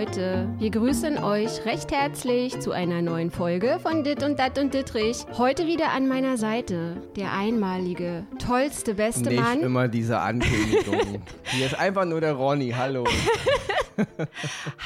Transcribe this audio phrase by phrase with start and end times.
[0.00, 4.72] Leute, wir grüßen euch recht herzlich zu einer neuen Folge von Dit und Dat und
[4.72, 5.26] Dittrich.
[5.36, 9.60] Heute wieder an meiner Seite der einmalige, tollste, beste Nicht Mann.
[9.60, 11.20] immer diese Ankündigung.
[11.42, 12.70] Hier ist einfach nur der Ronny.
[12.74, 13.04] Hallo.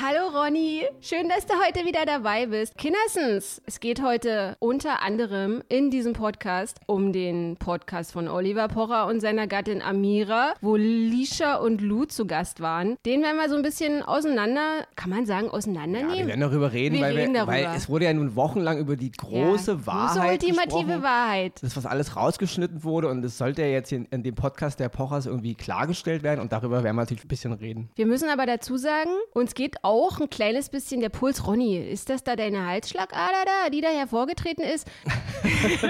[0.01, 2.77] Hallo Ronny, schön, dass du heute wieder dabei bist.
[2.77, 9.07] Kindersens, es geht heute unter anderem in diesem Podcast um den Podcast von Oliver Pocher
[9.07, 12.97] und seiner Gattin Amira, wo Lisha und Lou zu Gast waren.
[13.07, 16.27] Den werden wir so ein bisschen auseinander, kann man sagen, Ja, wir auseinandernehmen.
[16.27, 17.53] werden darüber reden, Wir weil, reden wir, darüber.
[17.69, 21.03] weil es wurde ja nun wochenlang über die große ja, Wahrheit Große ultimative gesprochen.
[21.03, 21.53] Wahrheit.
[21.63, 24.89] Das, was alles rausgeschnitten wurde und es sollte ja jetzt in, in dem Podcast der
[24.89, 27.91] Pochers irgendwie klargestellt werden und darüber werden wir natürlich ein bisschen reden.
[27.97, 31.47] Wir müssen aber dazu sagen, uns geht auch ein kleines bisschen der Puls.
[31.47, 34.87] Ronny, ist das da deine Halsschlagader da, die da hervorgetreten ist?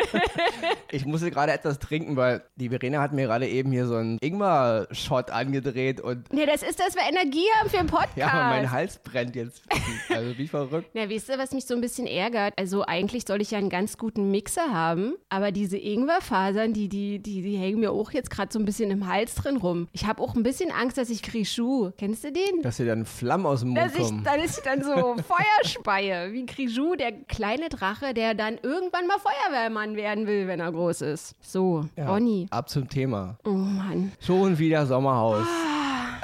[0.90, 4.18] Ich musste gerade etwas trinken, weil die Verena hat mir gerade eben hier so einen
[4.20, 8.16] Ingwer-Shot angedreht und Nee, das ist, dass wir Energie haben für den Podcast.
[8.16, 9.62] ja, aber mein Hals brennt jetzt.
[10.08, 10.90] Also wie verrückt.
[10.94, 12.54] Na, weißt du, was mich so ein bisschen ärgert?
[12.56, 17.18] Also eigentlich soll ich ja einen ganz guten Mixer haben, aber diese Ingwerfasern, die, die,
[17.18, 19.88] die, die hängen mir auch jetzt gerade so ein bisschen im Hals drin rum.
[19.92, 22.62] Ich habe auch ein bisschen Angst, dass ich Krischu, kennst du den?
[22.62, 24.22] Dass dir dann Flammen aus dem Mund Dass ich, kommen.
[24.24, 29.06] dann ist ich dann so Feuer speie, wie Krischu, der kleine Drache, der dann irgendwann
[29.06, 31.34] mal Feuerwehrmann werden will, wenn er groß ist.
[31.40, 32.46] So, Ja, Ronny.
[32.50, 33.36] Ab zum Thema.
[33.44, 34.12] Oh Mann.
[34.20, 35.46] Schon wieder Sommerhaus.
[35.46, 35.73] Ah.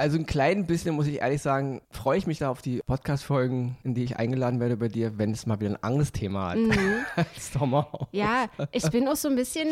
[0.01, 3.77] Also ein klein bisschen, muss ich ehrlich sagen, freue ich mich da auf die Podcast-Folgen,
[3.85, 6.59] in die ich eingeladen werde bei dir, wenn es mal wieder ein anderes Thema hat
[7.17, 8.09] als Sommerhaus.
[8.11, 8.19] Mhm.
[8.19, 9.69] Ja, ich bin auch so ein bisschen,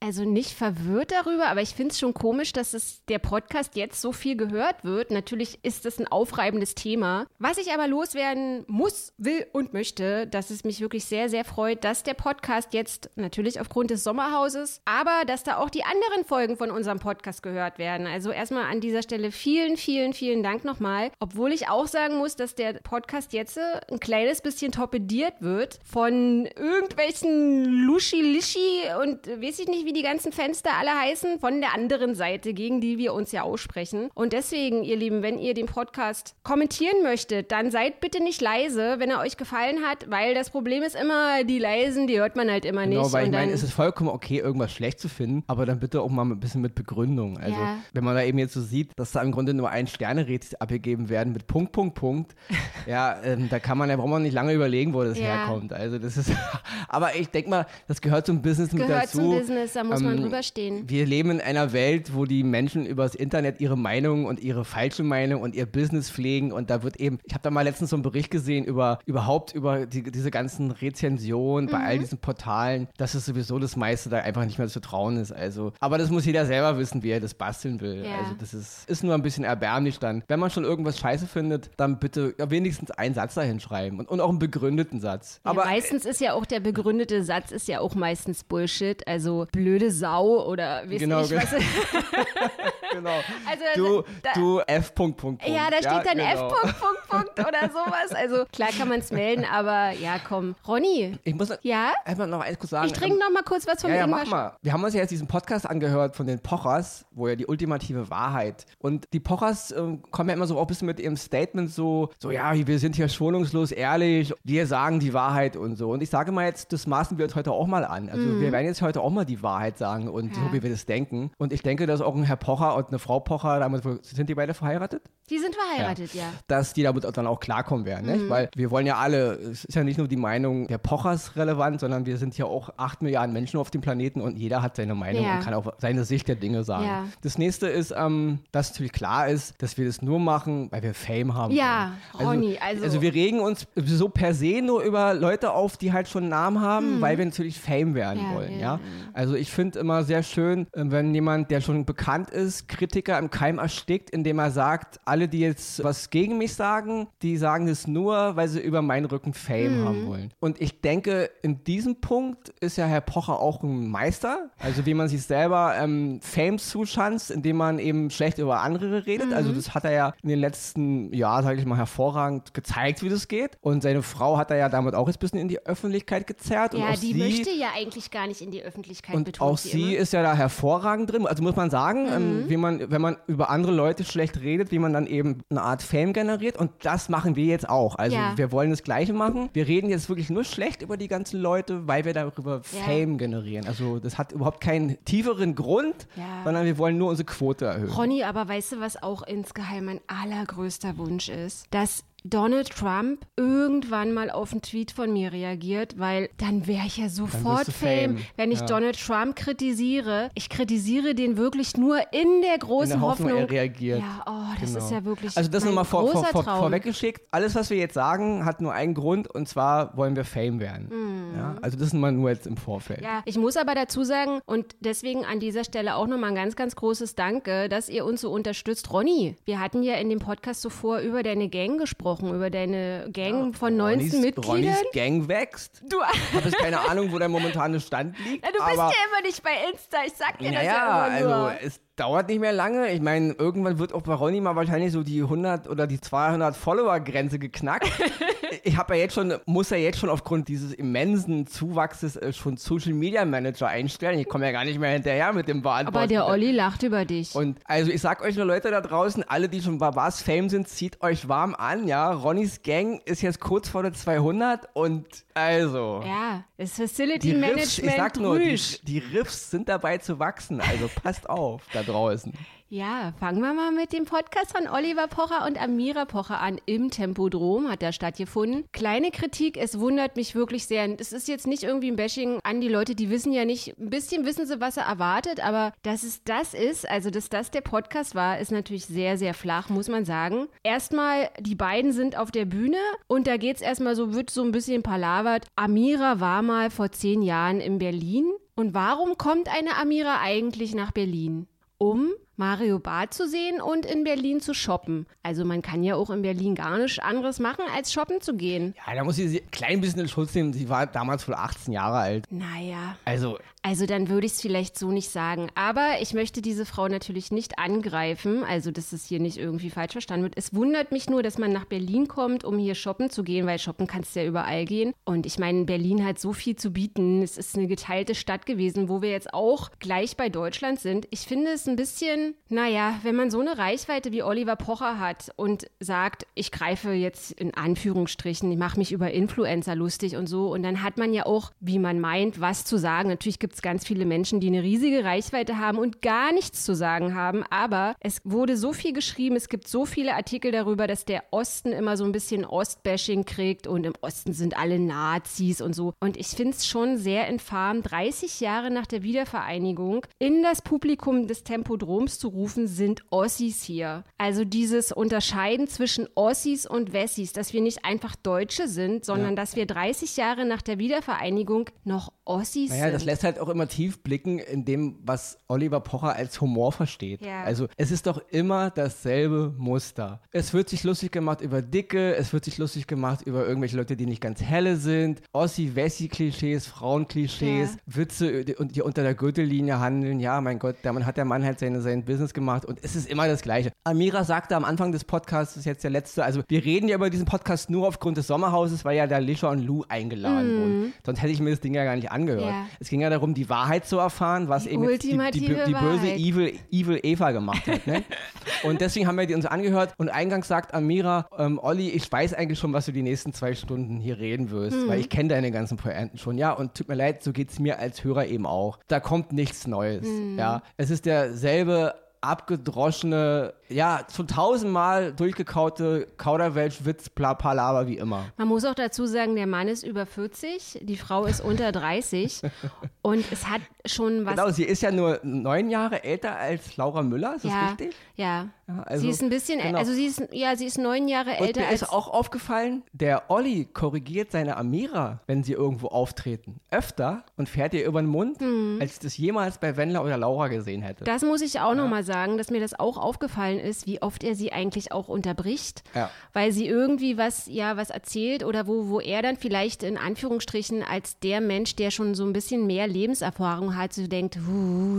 [0.00, 4.00] also nicht verwirrt darüber, aber ich finde es schon komisch, dass es der Podcast jetzt
[4.00, 5.12] so viel gehört wird.
[5.12, 7.26] Natürlich ist das ein aufreibendes Thema.
[7.38, 11.84] Was ich aber loswerden muss, will und möchte, dass es mich wirklich sehr, sehr freut,
[11.84, 16.56] dass der Podcast jetzt natürlich aufgrund des Sommerhauses, aber dass da auch die anderen Folgen
[16.56, 18.08] von unserem Podcast gehört werden.
[18.08, 21.10] Also erstmal an dieser Stelle vielen, vielen, vielen Dank nochmal.
[21.20, 25.78] Obwohl ich auch sagen muss, dass der Podcast jetzt äh, ein kleines bisschen torpediert wird
[25.84, 31.74] von irgendwelchen Luschi-Lischi und weiß ich nicht, wie die ganzen Fenster alle heißen, von der
[31.74, 34.10] anderen Seite, gegen die wir uns ja aussprechen.
[34.14, 38.96] Und deswegen, ihr Lieben, wenn ihr den Podcast kommentieren möchtet, dann seid bitte nicht leise,
[38.98, 42.50] wenn er euch gefallen hat, weil das Problem ist immer, die Leisen, die hört man
[42.50, 42.98] halt immer nicht.
[42.98, 46.00] Genau, weil ich meine, es ist vollkommen okay, irgendwas schlecht zu finden, aber dann bitte
[46.00, 47.38] auch mal ein bisschen mit Begründung.
[47.38, 47.78] Also, Ja.
[47.92, 51.10] wenn man da eben jetzt so sieht, dass da im Grunde nur ein Sterne-Rätsel abgegeben
[51.10, 52.34] werden mit Punkt, Punkt, Punkt,
[52.86, 55.24] ja, ähm, da kann man, da braucht man nicht lange überlegen, wo das Ja.
[55.26, 55.72] herkommt.
[55.74, 56.32] Also, das ist,
[56.88, 59.18] aber ich denke mal, das gehört zum Business mit gehört dazu.
[59.18, 60.88] zum Business, da muss man Ähm, drüber stehen.
[60.88, 65.02] Wir leben in einer Welt, wo die Menschen übers Internet ihre Meinung und ihre falsche
[65.02, 67.96] Meinung und ihr Business pflegen und da wird eben, ich habe da mal letztens so
[67.96, 71.84] einen Bericht gesehen über überhaupt über die, diese ganzen Rezensionen bei Mhm.
[71.86, 75.32] all diesen Portalen, dass es sowieso das meiste da einfach nicht mehr zu trauen ist.
[75.32, 78.04] Also, aber das muss jeder selber wissen, wie er das basteln will.
[78.04, 78.18] Ja.
[78.18, 80.22] Also das ist, ist nur ein bisschen erbärmlich dann.
[80.28, 84.20] Wenn man schon irgendwas scheiße findet, dann bitte wenigstens einen Satz dahin schreiben und, und
[84.20, 85.40] auch einen begründeten Satz.
[85.44, 89.46] Ja, Aber meistens ist ja auch der begründete Satz ist ja auch meistens Bullshit, also
[89.52, 91.42] blöde Sau oder weiß Genau, ich genau.
[91.42, 91.52] was.
[92.92, 93.20] genau.
[93.48, 94.94] Also Du, da, du F.
[94.94, 95.56] Punkt, Punkt, Punkt.
[95.56, 96.24] ja, da steht dann genau.
[96.24, 96.38] F.
[96.40, 98.12] Punkt, Punkt, Punkt oder sowas.
[98.14, 100.54] Also klar kann man es melden, aber ja, komm.
[100.66, 101.92] Ronny, Ich muss ja?
[102.04, 102.86] einfach noch eins kurz sagen.
[102.86, 104.56] Ich trinke noch mal kurz was vom Ja, ja, mach mal.
[104.62, 108.10] Wir haben uns ja jetzt diesen Podcast angehört von den Pochers, wo ja die ultimative
[108.10, 108.66] Wahrheit.
[108.78, 112.10] Und die Pochers ähm, kommen ja immer so auch ein bisschen mit ihrem Statement so,
[112.18, 115.90] so ja, wir sind hier schonungslos ehrlich, wir sagen die Wahrheit und so.
[115.90, 118.08] Und ich sage mal jetzt, das maßen wir jetzt heute auch mal an.
[118.08, 120.42] Also wir werden jetzt heute auch mal die Wahrheit sagen und Ja.
[120.42, 121.30] so, wie wir das denken.
[121.38, 124.34] Und ich denke, dass auch ein Herr Pocher und eine Frau Pocher, damit sind die
[124.34, 125.02] beide verheiratet?
[125.30, 126.24] Die sind verheiratet, ja.
[126.46, 128.30] dass die damit dann auch klarkommen werden, Mhm.
[128.30, 131.80] Weil wir wollen ja alle, es ist ja nicht nur die Meinung der Pochers relevant,
[131.80, 134.94] sondern wir sind ja auch acht Milliarden Menschen auf dem Planeten und jeder hat seine
[134.94, 135.34] Meinung Ja.
[135.36, 136.86] und kann auch seine Sicht der Dinge sagen.
[136.86, 137.04] Ja.
[137.20, 140.94] Das nächste ist, ähm, dass natürlich klar ist, dass wir das nur machen, weil wir
[140.94, 141.52] Fame haben.
[141.52, 142.26] Ja, wollen.
[142.40, 146.08] Ronny, also- Also wir regen uns so per se nur über Leute auf, die halt
[146.08, 148.30] schon einen Namen haben, weil wir natürlich Fame werden Mhm.
[148.30, 148.80] Ja, wollen, ja, ja.
[149.12, 153.30] Also ich finde immer sehr schön, äh, wenn jemand, der schon bekannt ist, Kritiker im
[153.30, 157.86] Keim erstickt, indem er sagt, alle, die jetzt was gegen mich sagen, die sagen es
[157.86, 160.34] nur, weil sie über meinen Rücken Fame haben wollen.
[160.40, 164.50] Und ich denke, in diesem Punkt ist ja Herr Pocher auch ein Meister.
[164.58, 169.32] Also wie man sich selber ähm, Fame zuschanzt, indem man eben schlecht über andere redet.
[169.32, 173.08] Also das hat er ja in den letzten Jahren, sage ich mal, hervorragend gezeigt, wie
[173.08, 173.56] das geht.
[173.60, 176.74] Und seine Frau hat er ja damit auch jetzt ein bisschen in die Öffentlichkeit gezerrt.
[176.74, 180.02] Ja, die möchte ja eigentlich gar nicht in die Öffentlichkeit und auch sie immer.
[180.02, 181.26] ist ja da hervorragend drin.
[181.26, 184.78] Also muss man sagen, ähm, wie man, wenn man über andere Leute schlecht redet, wie
[184.78, 186.56] man dann eben eine Art Fame generiert.
[186.58, 187.94] Und das machen wir jetzt auch.
[187.96, 188.32] Also Ja.
[188.36, 189.48] wir wollen das Gleiche machen.
[189.52, 192.82] Wir reden jetzt wirklich nur schlecht über die ganzen Leute, weil wir darüber Ja.
[192.84, 193.66] Fame generieren.
[193.66, 196.42] Also das hat überhaupt keinen tieferen Grund, Ja.
[196.44, 197.90] sondern wir wollen nur unsere Quote erhöhen.
[197.90, 201.66] Ronny, aber weißt du, was auch insgeheim mein allergrößter Wunsch ist?
[201.70, 206.96] Dass Donald Trump irgendwann mal auf einen Tweet von mir reagiert, weil dann wäre ich
[206.98, 208.18] ja sofort Fame, Fame.
[208.36, 208.66] wenn ich Ja.
[208.66, 210.30] Donald Trump kritisiere.
[210.34, 213.42] Ich kritisiere den wirklich nur in der In großen der Hoffnung, Hoffnung.
[213.48, 214.00] er reagiert.
[214.00, 214.84] Ja, oh, das Genau.
[214.84, 217.20] ist ja wirklich Also das nochmal vor, vor, vor, vorweggeschickt.
[217.30, 220.90] Alles, was wir jetzt sagen, hat nur einen Grund und zwar wollen wir Fame werden.
[221.36, 223.02] Ja, also das mal nur jetzt im Vorfeld.
[223.02, 226.56] Ja, ich muss aber dazu sagen und deswegen an dieser Stelle auch nochmal ein ganz,
[226.56, 228.92] ganz großes Danke, dass ihr uns so unterstützt.
[228.92, 233.54] Ronny, wir hatten ja in dem Podcast zuvor über deine Gang gesprochen, über deine Gang
[233.56, 234.50] von 19 Ronnys, Mitgliedern.
[234.74, 235.82] Ronnys Gang wächst.
[235.88, 235.98] Du,
[236.30, 238.44] Ich habe jetzt keine Ahnung, wo der momentane Stand liegt.
[238.46, 241.36] du bist ja immer nicht bei Insta, ich sag dir das Naja, ja immer nur.
[241.48, 242.92] also es dauert nicht mehr lange.
[242.92, 246.56] Ich meine, irgendwann wird auch bei Ronny mal wahrscheinlich so die 100 oder die 200
[246.56, 247.90] Follower-Grenze geknackt.
[248.62, 252.56] ich habe ja jetzt schon, muss ja jetzt schon aufgrund dieses immensen Zuwachses äh, schon
[252.56, 254.18] Social Media Manager einstellen.
[254.18, 255.96] Ich komme ja gar nicht mehr hinterher mit dem Beantworten.
[255.96, 257.34] aber der Olli lacht über dich.
[257.34, 260.48] Und also ich sag euch nur Leute da draußen, alle, die schon bei Was Fame
[260.48, 262.12] sind, zieht euch warm an, ja.
[262.12, 266.02] Ronnys Gang ist jetzt kurz vor der 200 und also.
[266.04, 270.18] ja, das Facility Die Riffs, Management ich sag nur, die, die Riffs sind dabei zu
[270.18, 272.32] wachsen, also passt auf da draußen.
[272.70, 276.60] Ja, fangen wir mal mit dem Podcast von Oliver Pocher und Amira Pocher an.
[276.66, 278.66] Im Tempodrom hat da stattgefunden.
[278.72, 280.86] Kleine Kritik, es wundert mich wirklich sehr.
[281.00, 283.88] Es ist jetzt nicht irgendwie ein Bashing an die Leute, die wissen ja nicht, ein
[283.88, 287.62] bisschen wissen sie, was er erwartet, aber dass es das ist, also dass das der
[287.62, 290.48] Podcast war, ist natürlich sehr, sehr flach, muss man sagen.
[290.62, 292.76] Erstmal, die beiden sind auf der Bühne
[293.06, 295.46] und da geht's erstmal so, wird so ein bisschen palavert.
[295.56, 298.30] Amira war mal vor zehn Jahren in Berlin.
[298.56, 301.46] Und warum kommt eine Amira eigentlich nach Berlin?
[301.80, 305.06] Um Mario Barth zu sehen und in Berlin zu shoppen.
[305.22, 308.74] Also man kann ja auch in Berlin gar nichts anderes machen, als shoppen zu gehen.
[308.86, 310.52] Ja, da muss ich sie ein klein bisschen in Schutz nehmen.
[310.52, 312.24] Sie war damals wohl 18 Jahre alt.
[312.30, 315.48] Naja, Also, also dann würde ich es vielleicht so nicht sagen.
[315.56, 319.92] Aber ich möchte diese Frau natürlich nicht angreifen, also dass es hier nicht irgendwie falsch
[319.92, 320.36] verstanden wird.
[320.36, 323.58] Es wundert mich nur, dass man nach Berlin kommt, um hier shoppen zu gehen, weil
[323.58, 324.94] shoppen kannst du ja überall gehen.
[325.04, 327.20] Und ich meine, Berlin hat so viel zu bieten.
[327.22, 331.08] Es ist eine geteilte Stadt gewesen, wo wir jetzt auch gleich bei Deutschland sind.
[331.10, 335.30] Ich finde es ein bisschen, naja, wenn man so eine Reichweite wie Oliver Pocher hat
[335.36, 340.52] und sagt, ich greife jetzt in Anführungsstrichen, ich mache mich über Influencer lustig und so.
[340.52, 343.08] Und dann hat man ja auch, wie man meint, was zu sagen.
[343.08, 346.74] Natürlich gibt es ganz viele Menschen, die eine riesige Reichweite haben und gar nichts zu
[346.74, 347.44] sagen haben.
[347.50, 351.72] Aber es wurde so viel geschrieben, es gibt so viele Artikel darüber, dass der Osten
[351.72, 355.94] immer so ein bisschen Ostbashing kriegt und im Osten sind alle Nazis und so.
[356.00, 361.26] Und ich finde es schon sehr infam, 30 Jahre nach der Wiedervereinigung in das Publikum
[361.26, 364.04] des Tempodroms zu rufen, sind Ossis hier.
[364.18, 369.56] Also dieses Unterscheiden zwischen Ossis und Wessis, dass wir nicht einfach Deutsche sind, sondern dass
[369.56, 372.94] wir 30 Jahre nach der Wiedervereinigung noch Ossis naja, sind.
[372.94, 377.22] das lässt halt auch immer tief blicken in dem, was Oliver Pocher als Humor versteht.
[377.22, 377.42] Ja.
[377.42, 380.20] Also, es ist doch immer dasselbe Muster.
[380.30, 383.96] Es wird sich lustig gemacht über Dicke, es wird sich lustig gemacht über irgendwelche Leute,
[383.96, 387.78] die nicht ganz helle sind, Ossi-Wessi-Klischees, Frauenklischees, Ja.
[387.86, 390.20] Witze, die, die unter der Gürtellinie handeln.
[390.20, 393.08] Ja, mein Gott, damit hat der Mann halt seine, sein Business gemacht und es ist
[393.08, 393.72] immer das Gleiche.
[393.84, 396.96] Amira sagte am Anfang des Podcasts, das ist jetzt der letzte, also wir reden ja
[396.96, 400.92] über diesen Podcast nur aufgrund des Sommerhauses, weil ja da Lisha und Lou eingeladen wurden.
[401.04, 402.44] Sonst hätte ich mir das Ding ja gar nicht angehört.
[402.50, 402.66] Ja.
[402.80, 406.12] Es ging ja darum, die Wahrheit zu erfahren, was Die eben die, die, die böse.
[406.14, 407.86] Evil, Evil Eva gemacht hat.
[407.86, 408.02] Ne?
[408.64, 412.34] und deswegen haben wir die uns angehört und eingangs sagt Amira, ähm, Olli, ich weiß
[412.34, 414.88] eigentlich schon, was du die nächsten zwei Stunden hier reden wirst, Hm.
[414.88, 416.38] weil ich kenne deine ganzen Pointen schon.
[416.38, 418.78] Ja, und tut mir leid, so geht es mir als Hörer eben auch.
[418.88, 420.06] Da kommt nichts Neues.
[420.06, 420.38] Hm.
[420.38, 428.24] Ja, es ist derselbe abgedroschene, ja, schon tausendmal durchgekaute Kauderwelsch-Witz, bla, Palaver wie immer.
[428.36, 432.42] Man muss auch dazu sagen, der Mann ist über 40, die Frau ist unter 30
[433.02, 434.36] und es hat schon was.
[434.36, 437.96] Genau, sie ist ja nur neun Jahre älter als Laura Müller, ist das ja, richtig?
[438.16, 438.48] ja.
[438.68, 439.78] Ja, also, sie ist ein bisschen, genau.
[439.78, 441.80] also sie ist, ja, sie ist neun Jahre Und älter mir als.
[441.80, 447.72] ist auch aufgefallen, der Olli korrigiert seine Amira, wenn sie irgendwo auftreten, öfter und fährt
[447.72, 448.76] ihr über den Mund, Hm.
[448.78, 451.04] als ich das jemals bei Wendler oder Laura gesehen hätte.
[451.04, 454.24] das muss ich auch noch mal sagen, dass mir das auch aufgefallen ist, wie oft
[454.24, 456.10] er sie eigentlich auch unterbricht, Ja.
[456.32, 460.82] weil sie irgendwie was, ja, was erzählt oder wo, wo er dann vielleicht in Anführungsstrichen
[460.82, 464.38] als der Mensch, der schon so ein bisschen mehr Lebenserfahrung hat, so denkt,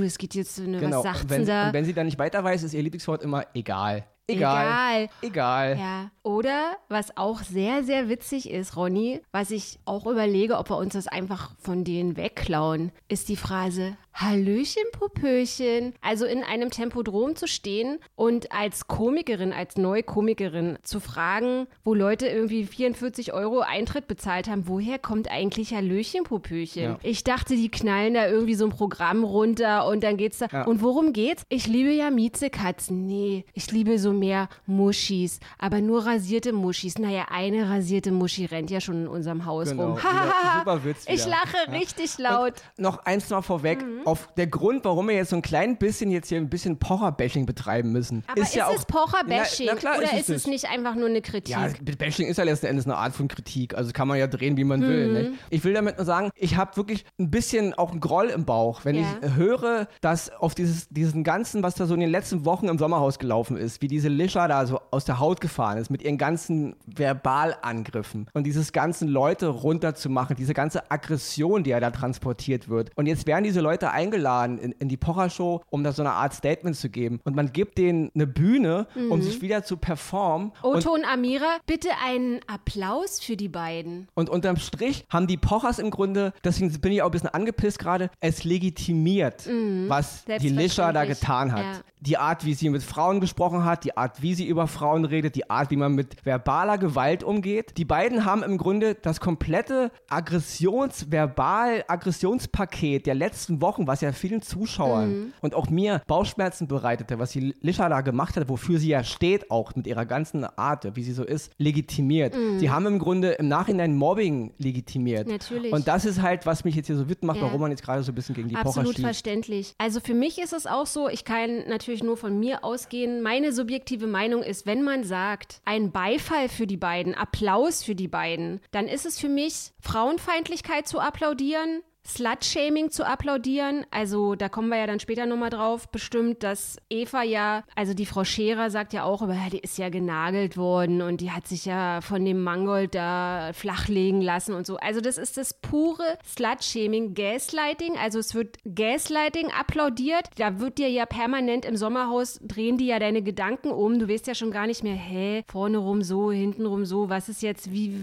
[0.04, 0.98] es geht jetzt, ne, genau.
[0.98, 1.68] was sagt und wenn, sie da?
[1.68, 4.06] und wenn sie dann nicht weiter weiß, ist ihr Lieblingswort immer egal.
[4.28, 4.66] Egal.
[4.68, 5.10] Egal.
[5.22, 5.78] Egal.
[5.80, 6.12] Ja.
[6.22, 10.94] Oder was auch sehr, sehr witzig ist, Ronny, was ich auch überlege, ob wir uns
[10.94, 15.94] das einfach von denen wegklauen, ist die Phrase Hallöchen, Popöchen.
[16.02, 21.94] Also in einem Tempodrom zu stehen und als Komikerin, als neue Komikerin zu fragen, wo
[21.94, 26.84] Leute irgendwie 44 Euro Eintritt bezahlt haben, woher kommt eigentlich Hallöchen, Popöchen?
[26.84, 27.00] Ja.
[27.02, 30.48] Ich dachte, die knallen da irgendwie so ein Programm runter und dann geht's da.
[30.52, 30.64] Ja.
[30.66, 31.44] Und worum geht's?
[31.50, 33.06] Ich liebe ja Miezekatzen.
[33.06, 36.98] Nee, ich liebe so mehr Muschis, aber nur rasierte Muschis.
[36.98, 39.98] Naja, eine rasierte Muschi rennt ja schon in unserem Haus Genau, rum.
[39.98, 41.30] wieder- super Witz ich wieder.
[41.30, 41.72] lache Ja.
[41.74, 42.54] richtig laut.
[42.78, 43.82] Noch eins noch vorweg.
[43.82, 44.09] Mhm.
[44.10, 47.46] Auf der Grund, warum wir jetzt so ein klein bisschen jetzt hier ein bisschen Pocher-Bashing
[47.46, 48.24] betreiben müssen.
[48.28, 51.54] Aber ist, ja auch, es Pocher-Bashing oder ist ist es nicht einfach nur eine Kritik?
[51.56, 53.75] Ja, Bashing ist ja letzten Endes eine Art von Kritik.
[53.75, 55.08] Also kann man ja drehen, wie man will.
[55.08, 55.13] Mhm.
[55.13, 55.32] Nicht?
[55.51, 58.84] Ich will damit nur sagen, ich habe wirklich ein bisschen auch einen Groll im Bauch,
[58.84, 59.04] wenn Ja.
[59.22, 62.80] ich höre, dass auf dieses, diesen ganzen, was da so in den letzten Wochen im
[62.80, 66.18] Sommerhaus gelaufen ist, wie diese Lischa da so aus der Haut gefahren ist, mit ihren
[66.18, 72.92] ganzen Verbalangriffen und dieses ganzen Leute runterzumachen, diese ganze Aggression, die ja da transportiert wird.
[72.96, 76.34] Und jetzt werden diese Leute eingeladen in, in die Pocher-Show, um da so eine Art
[76.34, 77.19] Statement zu geben.
[77.24, 80.51] Und man gibt denen eine Bühne, um sich wieder zu performen.
[80.62, 84.08] Und Otto und Amira, bitte einen Applaus für die beiden.
[84.13, 87.79] Und unterm Strich haben die Pochers im Grunde, deswegen bin ich auch ein bisschen angepisst
[87.79, 89.48] gerade, es legitimiert,
[89.88, 91.08] was die Lischa da Mhm.
[91.10, 91.62] Getan hat.
[91.63, 91.72] Ja.
[92.01, 95.36] Die Art, wie sie mit Frauen gesprochen hat, die Art, wie sie über Frauen redet,
[95.36, 97.77] die Art, wie man mit verbaler Gewalt umgeht.
[97.77, 104.12] Die beiden haben im Grunde das komplette Aggressions-, verbal Aggressionspaket der letzten Wochen, was ja
[104.12, 105.34] vielen Zuschauern Mhm.
[105.41, 109.51] und auch mir Bauchschmerzen bereitete, was die Lischa da gemacht hat, wofür sie ja steht,
[109.51, 112.34] auch mit ihrer ganzen Art, wie sie so ist, legitimiert.
[112.60, 115.27] Sie haben im Grunde im Nachhinein Mobbing legitimiert.
[115.27, 115.34] Mhm.
[115.34, 115.74] Natürlich.
[115.74, 117.44] Und das ist halt, was mich jetzt hier so wütend macht, Ja.
[117.44, 119.74] warum man jetzt gerade so ein bisschen gegen die Pocher Absolut verständlich.
[119.77, 123.22] Also für mich ist es auch so, ich kann natürlich nur von mir ausgehen.
[123.22, 128.08] Meine subjektive Meinung ist, wenn man sagt, ein Beifall für die beiden, Applaus für die
[128.08, 131.81] beiden, dann ist es für mich Frauenfeindlichkeit zu applaudieren.
[132.06, 133.86] Slut-Shaming zu applaudieren.
[133.91, 138.06] Also da kommen wir ja dann später nochmal drauf, bestimmt, dass Eva ja, also die
[138.06, 141.48] Frau Scherer sagt ja auch, aber ja, die ist ja genagelt worden und die hat
[141.48, 144.77] sich ja von dem Mangold da flachlegen lassen und so.
[144.77, 147.98] Also das ist das pure Slut-Shaming, Gaslighting.
[147.98, 150.29] Also es wird Gaslighting applaudiert.
[150.38, 154.00] Da wird dir ja permanent im Sommerhaus, drehen die ja deine Gedanken um.
[154.00, 157.29] Du weißt ja schon gar nicht mehr, hä, vorne rum so, hinten rum so, was
[157.29, 157.96] ist jetzt, wie,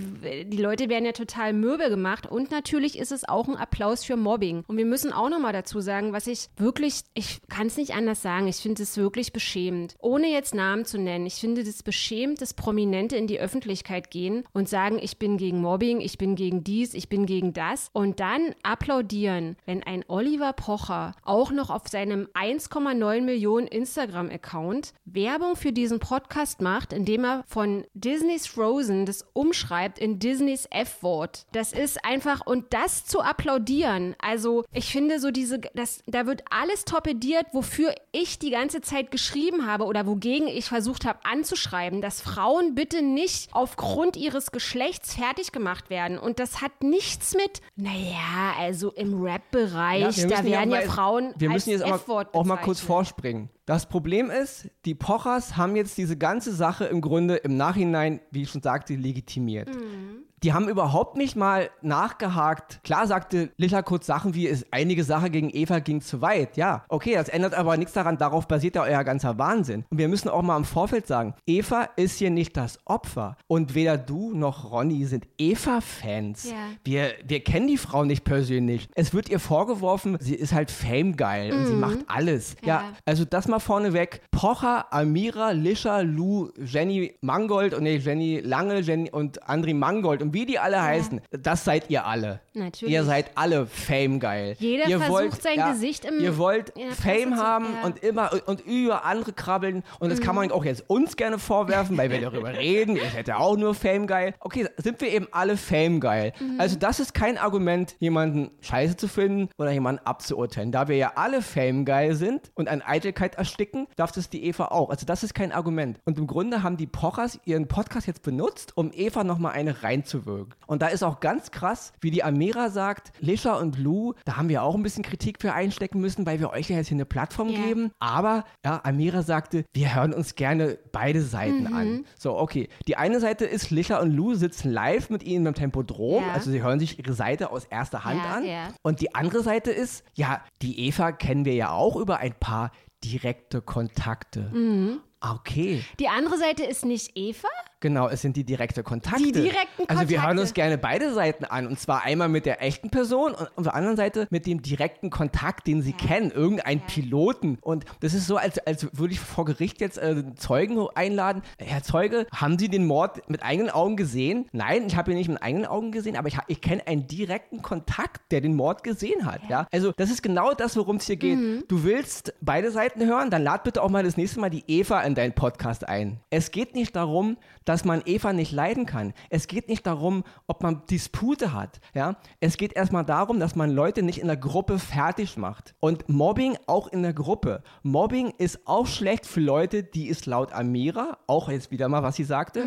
[0.45, 2.27] die Leute werden ja total mürbe gemacht.
[2.31, 4.65] Und natürlich ist es auch ein Applaus für Mobbing.
[4.67, 8.23] Und wir müssen auch nochmal dazu sagen, was ich wirklich, ich kann es nicht anders
[8.23, 9.95] sagen, ich finde es wirklich beschämend.
[10.01, 14.45] Ohne jetzt Namen zu nennen, ich finde es beschämend, dass Prominente in die Öffentlichkeit gehen
[14.53, 18.21] und sagen, ich bin gegen Mobbing, ich bin gegen dies, ich bin gegen das und
[18.21, 25.73] dann applaudieren, wenn ein Oliver Pocher auch noch auf seinem 1,9 Millionen Instagram-Account Werbung für
[25.73, 31.47] diesen Podcast macht, indem er von Disneys Frozen das umschreibt in Disneys F-Wort.
[31.53, 33.76] Das ist einfach, und das zu applaudieren,
[34.19, 39.11] also ich finde so diese, das, da wird alles torpediert, wofür ich die ganze Zeit
[39.11, 45.15] geschrieben habe oder wogegen ich versucht habe anzuschreiben, dass Frauen bitte nicht aufgrund ihres Geschlechts
[45.15, 46.19] fertig gemacht werden.
[46.19, 51.35] Und das hat nichts mit, naja, also im Rap-Bereich, Ja, da werden ja, mal- Frauen
[51.37, 53.51] Wir als müssen jetzt auch mal, auch mal kurz vorspringen.
[53.67, 58.43] Das Problem ist, die Pochers haben jetzt diese ganze Sache im Grunde im Nachhinein, wie
[58.43, 59.75] ich schon sagte, legitimiert.
[59.75, 60.26] Mhm.
[60.43, 62.81] Die haben überhaupt nicht mal nachgehakt.
[62.85, 66.57] Klar sagte Licha kurz Sachen wie, ist einige Sache gegen Eva ging zu weit.
[66.57, 68.19] Ja, okay, das ändert aber nichts daran.
[68.19, 69.85] Darauf basiert ja euer ganzer Wahnsinn.
[69.91, 73.37] Und wir müssen auch mal im Vorfeld sagen, Eva ist hier nicht das Opfer.
[73.47, 76.51] Und weder du noch Ronny sind Eva-Fans.
[76.51, 76.57] Ja.
[76.85, 78.89] Wir, wir kennen die Frau nicht persönlich.
[78.95, 82.57] Es wird ihr vorgeworfen, sie ist halt famegeil und sie macht alles.
[82.63, 82.67] Ja.
[82.77, 82.93] Ja.
[83.05, 84.21] also das mal vorneweg.
[84.31, 90.35] Pocher, Amira, Lischa, Lou, Jenny Mangold und nee, Jenny Lange, Jenny und Andri Mangold und
[90.35, 92.41] wie die alle heißen, das seid ihr alle.
[92.55, 92.93] Natürlich.
[92.95, 94.57] Ihr seid alle famegeil.
[94.59, 97.71] Jeder ihr versucht, sein Gesicht im- Ihr wollt Fame zu- haben ja.
[97.81, 97.85] Mhm.
[97.85, 101.97] und immer und über andere krabbeln und das kann man auch jetzt uns gerne vorwerfen,
[101.97, 102.97] weil wir darüber reden.
[102.97, 104.35] Ihr seid ja auch nur famegeil.
[104.41, 106.33] Okay, sind wir eben alle famegeil.
[106.41, 106.61] Mhm.
[106.61, 110.73] Also das ist kein Argument, jemanden scheiße zu finden oder jemanden abzuurteilen.
[110.73, 114.91] Da wir ja alle famegeil sind und an Eitelkeit ersticken, darf das die Eva auch.
[114.91, 115.99] Also das ist kein Argument.
[116.05, 119.83] Und im Grunde haben die Pochers ihren Podcast jetzt benutzt, um Eva nochmal eine
[120.17, 120.55] reinzuwirken.
[120.67, 124.49] Und da ist auch ganz krass, wie die Amira sagt, Lisha und Lou, da haben
[124.49, 127.05] wir auch ein bisschen Kritik für einstecken müssen, weil wir euch ja jetzt hier eine
[127.07, 127.61] Plattform Ja.
[127.63, 127.91] geben.
[127.99, 131.75] Aber ja, Amira sagte, wir hören uns gerne beide Seiten Mhm.
[131.77, 132.05] an.
[132.19, 132.69] So, okay.
[132.87, 136.23] Die eine Seite ist, Lisha und Lou sitzen live mit ihnen beim Tempodrom.
[136.25, 136.33] Ja.
[136.33, 138.31] Also sie hören sich ihre Seite aus erster Hand Ja,
[138.67, 138.75] an.
[138.83, 142.71] Und die andere Seite ist, ja, die Eva kennen wir ja auch über ein paar
[143.05, 144.51] direkte Kontakte.
[144.53, 145.01] Mhm.
[145.21, 145.83] Okay.
[145.99, 147.49] Die andere Seite ist nicht Eva?
[147.81, 149.23] Genau, es sind die direkte Kontakte.
[149.23, 150.41] Die direkten Also wir hören Kontakte.
[150.41, 151.67] uns gerne beide Seiten an.
[151.67, 155.11] Und zwar einmal mit der echten Person und auf der anderen Seite mit dem direkten
[155.11, 156.31] Kontakt, den sie kennen.
[156.31, 157.59] Irgendein Piloten.
[157.61, 161.43] Und das ist so, als, als würde ich vor Gericht jetzt äh, Zeugen einladen.
[161.59, 164.47] Herr Zeuge, haben Sie den Mord mit eigenen Augen gesehen?
[164.53, 167.63] Nein, ich habe ihn nicht mit eigenen Augen gesehen, aber ich, ich kenne einen direkten
[167.63, 169.41] Kontakt, der den Mord gesehen hat.
[169.49, 169.67] Ja.
[169.71, 171.39] Also das ist genau das, worum es hier geht.
[171.39, 171.65] Mhm.
[171.69, 175.01] Du willst beide Seiten hören, dann lad bitte auch mal das nächste Mal die Eva
[175.07, 176.21] in deinen Podcast ein.
[176.31, 179.15] Es geht nicht darum, dass man Eva nicht leiden kann.
[179.31, 181.81] Es geht nicht darum, ob man Dispute hat.
[181.95, 182.17] Ja?
[182.41, 185.75] Es geht erstmal darum, dass man Leute nicht in der Gruppe fertig macht.
[185.81, 187.63] Und Mobbing auch in der Gruppe.
[187.83, 192.17] Mobbing ist auch schlecht für Leute, die ist laut Amira, auch jetzt wieder mal, was
[192.17, 192.67] sie sagte.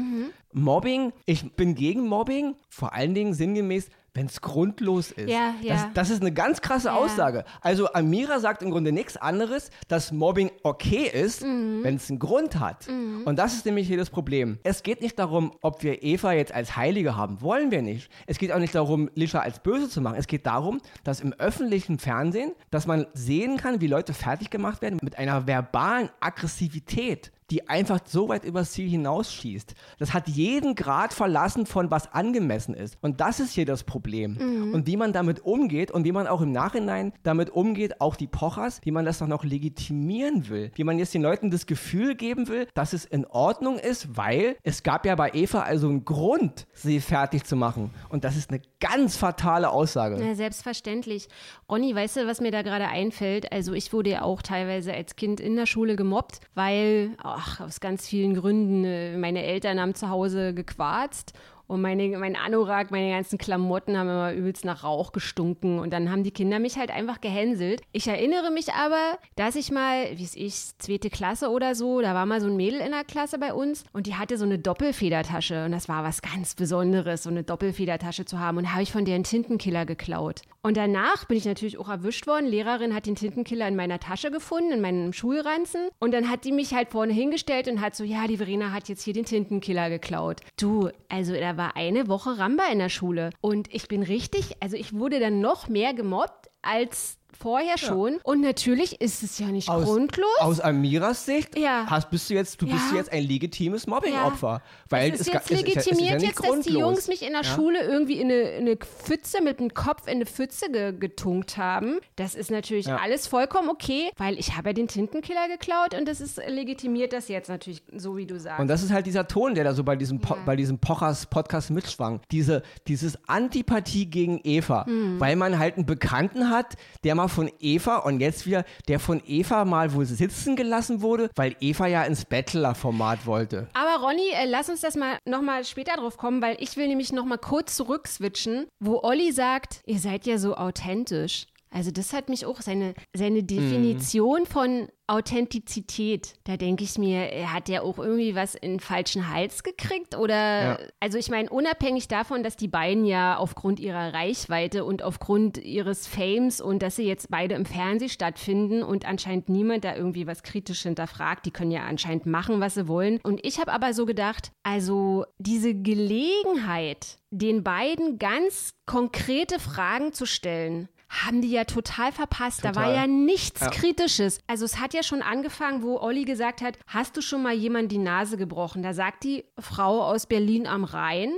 [0.51, 5.29] Mobbing, ich bin gegen Mobbing, vor allen Dingen sinngemäß, wenn es grundlos ist.
[5.29, 5.73] Ja, ja.
[5.75, 7.45] Das, das ist eine ganz krasse Aussage.
[7.61, 11.83] Also Amira sagt im Grunde nichts anderes, dass Mobbing okay ist, Mhm.
[11.83, 12.89] wenn es einen Grund hat.
[12.89, 14.59] Und das ist nämlich hier das Problem.
[14.63, 17.39] Es geht nicht darum, ob wir Eva jetzt als Heilige haben.
[17.41, 18.11] Wollen wir nicht.
[18.27, 20.17] Es geht auch nicht darum, Lisha als böse zu machen.
[20.17, 24.81] Es geht darum, dass im öffentlichen Fernsehen, dass man sehen kann, wie Leute fertig gemacht
[24.81, 29.73] werden mit einer verbalen Aggressivität die einfach so weit übers Ziel hinausschießt.
[29.97, 32.97] Das hat jeden Grad verlassen von was angemessen ist.
[33.01, 34.37] Und das ist hier das Problem.
[34.73, 38.27] Und wie man damit umgeht und wie man auch im Nachhinein damit umgeht, auch die
[38.27, 40.71] Pochers, wie man das doch noch legitimieren will.
[40.75, 44.55] Wie man jetzt den Leuten das Gefühl geben will, dass es in Ordnung ist, weil
[44.63, 47.91] es gab ja bei Eva also einen Grund, sie fertig zu machen.
[48.09, 50.17] Und das ist eine ganz fatale Aussage.
[50.19, 51.27] Na, selbstverständlich.
[51.69, 53.51] Ronny, weißt du, was mir da gerade einfällt?
[53.51, 57.79] Also ich wurde ja auch teilweise als Kind in der Schule gemobbt, weil, ach, aus
[57.79, 61.33] ganz vielen Gründen, äh, meine Eltern haben zu Hause gequarzt
[61.69, 65.77] und meine, mein Anorak, meine ganzen Klamotten haben immer übelst nach Rauch gestunken.
[65.77, 67.81] Und dann haben die Kinder mich halt einfach gehänselt.
[67.91, 72.15] Ich erinnere mich aber, dass ich mal, wie es ich, zweite Klasse oder so, da
[72.15, 74.57] war mal so ein Mädel in der Klasse bei uns und die hatte so eine
[74.57, 75.65] Doppelfedertasche.
[75.65, 78.57] Und das war was ganz Besonderes, so eine Doppelfedertasche zu haben.
[78.57, 80.41] Und habe ich von der einen Tintenkiller geklaut.
[80.61, 82.47] Und danach bin ich natürlich auch erwischt worden.
[82.47, 85.89] Lehrerin hat den Tintenkiller in meiner Tasche gefunden, in meinem Schulranzen.
[85.99, 88.89] Und dann hat die mich halt vorne hingestellt und hat so, ja, die Verena hat
[88.89, 90.41] jetzt hier den Tintenkiller geklaut.
[90.59, 93.29] Du, also da war eine Woche Ramba in der Schule.
[93.41, 98.17] Und ich bin richtig, also ich wurde dann noch mehr gemobbt als vorher schon.
[98.23, 100.27] Und natürlich ist es ja nicht grundlos.
[100.39, 101.85] Aus Amiras Sicht Ja.
[101.87, 102.97] hast, bist du jetzt, du bist Ja.
[102.97, 104.61] jetzt ein legitimes Mobbingopfer.
[104.89, 106.73] Weil es ist jetzt es ist ja- ist legitimiert jetzt, dass die.
[106.79, 110.15] Jungs mich in der Schule irgendwie in eine, in eine Pfütze mit dem Kopf in
[110.15, 111.99] eine Pfütze ge getunkt haben.
[112.15, 116.19] Das ist natürlich alles vollkommen okay, weil ich habe ja den Tintenkiller geklaut und das
[116.21, 118.59] ist legitimiert das jetzt natürlich so, wie du sagst.
[118.59, 121.25] Und das ist halt dieser Ton, der da so bei diesem, po bei diesem Pochers
[121.25, 122.19] Podcast mitschwang.
[122.31, 124.85] Diese, dieses Antipathie gegen Eva.
[124.85, 125.19] Hm.
[125.19, 129.21] Weil man halt einen Bekannten hat, der mal von Eva und jetzt wieder, der von
[129.25, 133.67] Eva mal wohl sitzen gelassen wurde, weil Eva ja ins Bachelor-Format wollte.
[133.73, 137.11] Aber Ronny, äh, lass uns das mal nochmal später drauf kommen, weil ich will nämlich
[137.11, 141.45] nochmal kurz zurückswitchen, wo Olli sagt, ihr seid ja so authentisch.
[141.71, 146.35] Also das hat mich auch seine, seine Definition von Authentizität.
[146.43, 150.15] Da denke ich mir, er hat ja auch irgendwie was in den falschen Hals gekriegt
[150.15, 150.79] oder Ja.
[150.99, 156.07] also ich meine unabhängig davon, dass die beiden ja aufgrund ihrer Reichweite und aufgrund ihres
[156.07, 160.43] Fames und dass sie jetzt beide im Fernsehen stattfinden und anscheinend niemand da irgendwie was
[160.43, 163.19] kritisch hinterfragt, die können ja anscheinend machen, was sie wollen.
[163.23, 170.25] Und ich habe aber so gedacht, also diese Gelegenheit, den beiden ganz konkrete Fragen zu
[170.25, 172.63] stellen, haben die ja total verpasst.
[172.63, 172.95] Da war Total.
[172.95, 173.69] ja nichts Ja.
[173.69, 174.39] Kritisches.
[174.47, 177.91] Also es hat ja schon angefangen, wo Olli gesagt hat, hast du schon mal jemand
[177.91, 178.83] die Nase gebrochen?
[178.83, 181.33] Da sagt die Frau aus Berlin am Rhein,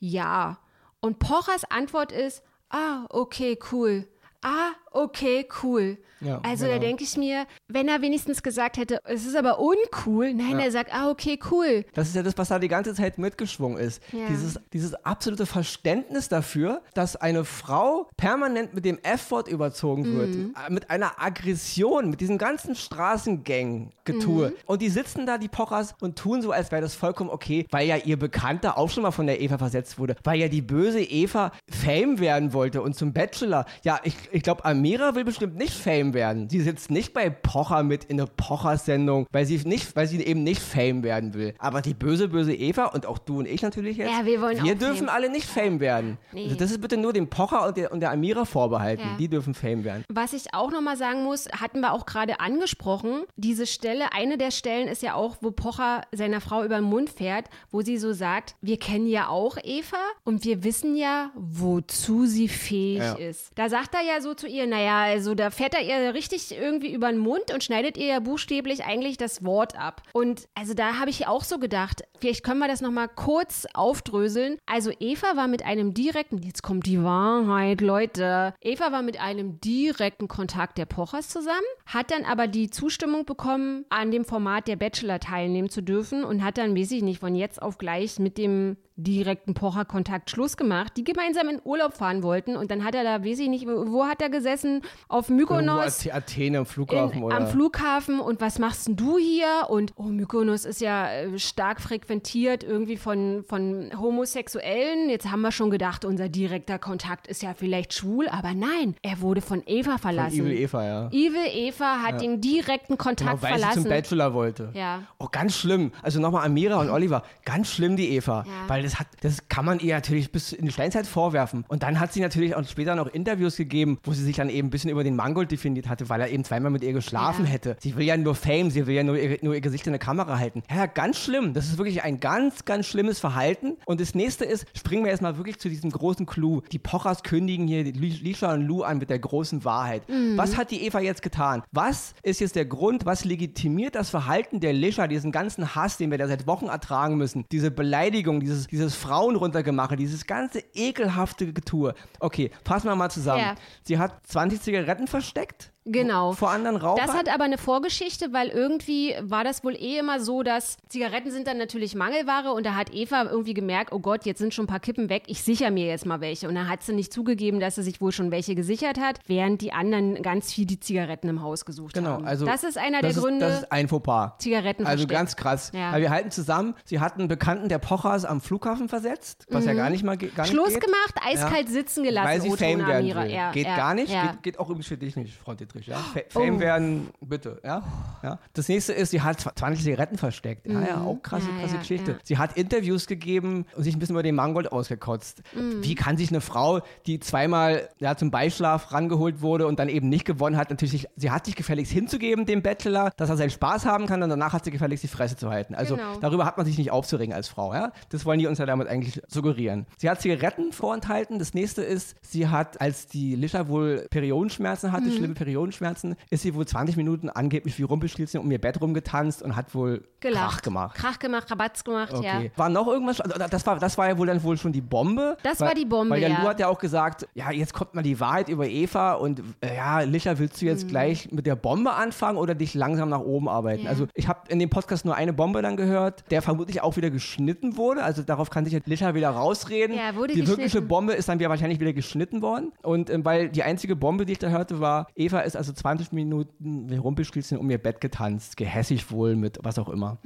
[0.00, 0.58] ja.
[1.00, 4.08] Und Pochers Antwort ist, ah, okay, cool.
[4.42, 5.98] Ah, okay, cool.
[6.20, 6.82] Ja, also da genau.
[6.86, 10.32] denke ich mir, wenn er wenigstens gesagt hätte, es ist aber uncool.
[10.32, 11.84] Nein, er sagt, ah, okay, cool.
[11.94, 14.00] Das ist ja das, was da die ganze Zeit mitgeschwungen ist.
[14.12, 14.26] Ja.
[14.28, 20.54] Dieses, dieses absolute Verständnis dafür, dass eine Frau permanent mit dem F-Wort überzogen wird, Mhm.
[20.64, 24.50] äh, mit einer Aggression, mit diesem ganzen Straßengang-Getue.
[24.50, 24.54] Mhm.
[24.66, 27.86] Und die sitzen da, die Pochers, und tun so, als wäre das vollkommen okay, weil
[27.88, 31.00] ja ihr Bekannter auch schon mal von der Eva versetzt wurde, weil ja die böse
[31.00, 33.64] Eva Fame werden wollte und zum Bachelor.
[33.82, 36.48] Ja, ich, ich glaube, Amira will bestimmt nicht Fame werden.
[36.48, 40.42] Sie sitzt nicht bei Pocher mit in eine Pocher-Sendung, weil sie nicht, weil sie eben
[40.42, 41.54] nicht Fame werden will.
[41.60, 44.58] Aber die böse, böse Eva und auch du und ich natürlich jetzt, Ja, wir wollen
[44.60, 45.08] auch dürfen Fame.
[45.08, 46.18] alle nicht Fame werden.
[46.32, 46.44] Nee.
[46.46, 49.04] Also das ist bitte nur dem Pocher und der, und der Amira vorbehalten.
[49.04, 49.16] Ja.
[49.18, 50.04] Die dürfen Fame werden.
[50.12, 54.50] Was ich auch nochmal sagen muss, hatten wir auch gerade angesprochen, diese Stelle, eine der
[54.50, 58.12] Stellen ist ja auch, wo Pocher seiner Frau über den Mund fährt, wo sie so
[58.12, 63.12] sagt, wir kennen ja auch Eva und wir wissen ja, wozu sie fähig Ja.
[63.14, 63.52] ist.
[63.54, 66.94] Da sagt er ja so zu ihr, naja, also da fährt er ihr richtig irgendwie
[66.94, 70.02] über den Mund und schneidet ihr ja buchstäblich eigentlich das Wort ab.
[70.14, 74.56] Und also da habe ich auch so gedacht, vielleicht können wir das nochmal kurz aufdröseln.
[74.64, 78.54] Also Eva war mit einem direkten, jetzt kommt die Wahrheit, Leute.
[78.62, 83.84] Eva war mit einem direkten Kontakt der Pochers zusammen, hat dann aber die Zustimmung bekommen,
[83.90, 87.34] an dem Format der Bachelor teilnehmen zu dürfen und hat dann, weiß ich nicht, von
[87.34, 92.56] jetzt auf gleich mit dem direkten Pocher-Kontakt Schluss gemacht, die gemeinsam in Urlaub fahren wollten.
[92.56, 94.82] Und dann hat er da, weiß ich nicht, wo hat er gesessen?
[95.08, 96.04] Auf Mykonos.
[96.04, 97.36] Irgendwo Athen am Flughafen, in, oder?
[97.36, 98.20] Am Flughafen.
[98.20, 99.68] Und was machst denn du hier?
[99.68, 105.08] Und, oh, Mykonos ist ja äh, stark frequentiert irgendwie von, von Homosexuellen.
[105.10, 108.28] Jetzt haben wir schon gedacht, unser direkter Kontakt ist ja vielleicht schwul.
[108.28, 110.38] Aber nein, er wurde von Eva verlassen.
[110.38, 111.08] Von Evil Eva, ja.
[111.08, 113.82] Evil Eva hat den direkten Kontakt Genau, weil verlassen.
[113.82, 114.70] sie zum Bachelor wollte.
[114.74, 115.02] Ja.
[115.18, 115.92] Oh, ganz schlimm.
[116.02, 117.22] Also nochmal Amira und Oliver.
[117.44, 118.44] Ganz schlimm, die Eva.
[118.46, 118.68] Ja.
[118.68, 121.64] Weil das hat, das kann man ihr natürlich bis in die Steinzeit vorwerfen.
[121.68, 124.68] Und dann hat sie natürlich auch später noch Interviews gegeben, wo sie sich dann eben
[124.68, 127.50] ein bisschen über den Mangold definiert hatte, weil er eben zweimal mit ihr geschlafen Ja.
[127.52, 127.76] hätte.
[127.80, 129.98] Sie will ja nur Fame, sie will ja nur ihr, nur ihr Gesicht in der
[130.00, 130.62] Kamera halten.
[130.74, 131.54] Ja, ganz schlimm.
[131.54, 133.76] Das ist wirklich ein ganz, ganz schlimmes Verhalten.
[133.86, 136.62] Und das nächste ist, springen wir erstmal wirklich zu diesem großen Clou.
[136.72, 140.08] Die Pochers kündigen hier Lisha und Lou an mit der großen Wahrheit.
[140.08, 140.36] Mhm.
[140.36, 141.62] Was hat die Eva jetzt getan?
[141.72, 146.10] Was ist jetzt der Grund, was legitimiert das Verhalten der Lisha, diesen ganzen Hass, den
[146.10, 151.52] wir da seit Wochen ertragen müssen, diese Beleidigung, dieses, dieses Frauen runtergemache, dieses ganze ekelhafte
[151.52, 151.94] Getue.
[152.18, 153.42] Okay, fassen wir mal zusammen.
[153.42, 153.54] Ja.
[153.84, 155.72] Sie hat 20 Zigaretten versteckt.
[155.84, 156.32] Genau.
[156.32, 157.04] Vor anderen Rauchern.
[157.06, 161.30] Das hat aber eine Vorgeschichte, weil irgendwie war das wohl eh immer so, dass Zigaretten
[161.32, 164.64] sind dann natürlich Mangelware und da hat Eva irgendwie gemerkt, oh Gott, jetzt sind schon
[164.66, 166.46] ein paar Kippen weg, ich sichere mir jetzt mal welche.
[166.48, 169.60] Und dann hat sie nicht zugegeben, dass sie sich wohl schon welche gesichert hat, während
[169.60, 172.26] die anderen ganz viel die Zigaretten im Haus gesucht Genau, haben.
[172.26, 173.46] also das ist einer das der Gründe.
[173.46, 174.34] Ist, das ist ein Fauxpas.
[174.38, 175.72] Zigaretten Also ganz krass.
[175.74, 175.92] Ja.
[175.92, 179.74] Weil wir halten zusammen, sie hat einen Bekannten der Pochers am Flughafen versetzt, was ja
[179.74, 180.44] gar nicht mal gar nicht Mhm.
[180.56, 180.82] Schluss geht.
[180.84, 182.28] gemacht, eiskalt sitzen gelassen.
[182.28, 183.30] Weil sie Fame werden will.
[183.32, 184.12] Ja, geht ja, gar nicht.
[184.12, 184.32] Ja.
[184.32, 185.86] Geht, geht auch übrigens für dich nicht, Frau Dietrich.
[185.88, 185.96] Ja?
[185.96, 186.40] Fa Oh.
[186.40, 187.60] Fame werden, bitte.
[187.64, 187.82] Ja?
[188.22, 188.38] Ja?
[188.54, 190.66] Das nächste ist, sie hat 20 Zigaretten versteckt.
[190.66, 191.56] Ja, ja, auch krasse, Mhm.
[191.56, 192.18] Ja, krasse Geschichte.
[192.24, 195.42] Sie hat Interviews gegeben und sich ein bisschen über den Mangold ausgekotzt.
[195.54, 195.82] Mhm.
[195.82, 200.08] Wie kann sich eine Frau, die zweimal ja, zum Beischlaf rangeholt wurde und dann eben
[200.08, 203.50] nicht gewonnen hat, natürlich, sich, sie hat sich gefälligst hinzugeben, dem Bachelor, dass er seinen
[203.50, 205.74] Spaß haben kann und danach hat sie gefälligst die Fresse zu halten.
[205.74, 206.18] Also Genau.
[206.20, 207.72] darüber hat man sich nicht aufzuregen als Frau.
[207.74, 207.92] Ja?
[208.10, 209.86] Das wollen die uns ja damit eigentlich suggerieren.
[209.98, 211.38] Sie hat Zigaretten vorenthalten.
[211.38, 215.12] Das nächste ist, sie hat, als die Lisha wohl Periodenschmerzen hatte, Mhm.
[215.12, 219.54] schlimme Periodenschmerzen, ist sie wohl 20 Minuten angeblich wie Rumpelstilzchen um ihr Bett rumgetanzt und
[219.56, 220.42] hat wohl Gelacht.
[220.50, 220.96] Krach gemacht.
[220.96, 222.38] Krach gemacht, Rabatz gemacht, ja.
[222.38, 222.52] Okay.
[222.56, 223.20] War noch irgendwas?
[223.20, 225.36] Also das war, das war ja wohl dann wohl schon die Bombe.
[225.42, 226.42] Das weil, war die Bombe, Weil der ja.
[226.42, 229.76] Lou hat ja auch gesagt, ja, jetzt kommt mal die Wahrheit über Eva und äh,
[229.76, 230.70] ja, Lisha, willst du Mhm.
[230.70, 233.84] jetzt gleich mit der Bombe anfangen oder dich langsam nach oben arbeiten?
[233.84, 233.90] Ja.
[233.90, 237.10] Also ich habe in dem Podcast nur eine Bombe dann gehört, der vermutlich auch wieder
[237.10, 238.02] geschnitten wurde.
[238.02, 239.96] Also darauf kann sich Lisha wieder rausreden.
[239.96, 240.82] Ja, wurde die wirkliche.
[240.82, 242.72] Bombe ist dann wieder wahrscheinlich wieder geschnitten worden.
[242.82, 246.12] Und ähm, weil die einzige Bombe, die ich da hörte, war, Eva ist also 20
[246.12, 250.18] Minuten wie Rumpelstilzchen um ihr Bett getanzt, gehässig wohl mit was auch immer.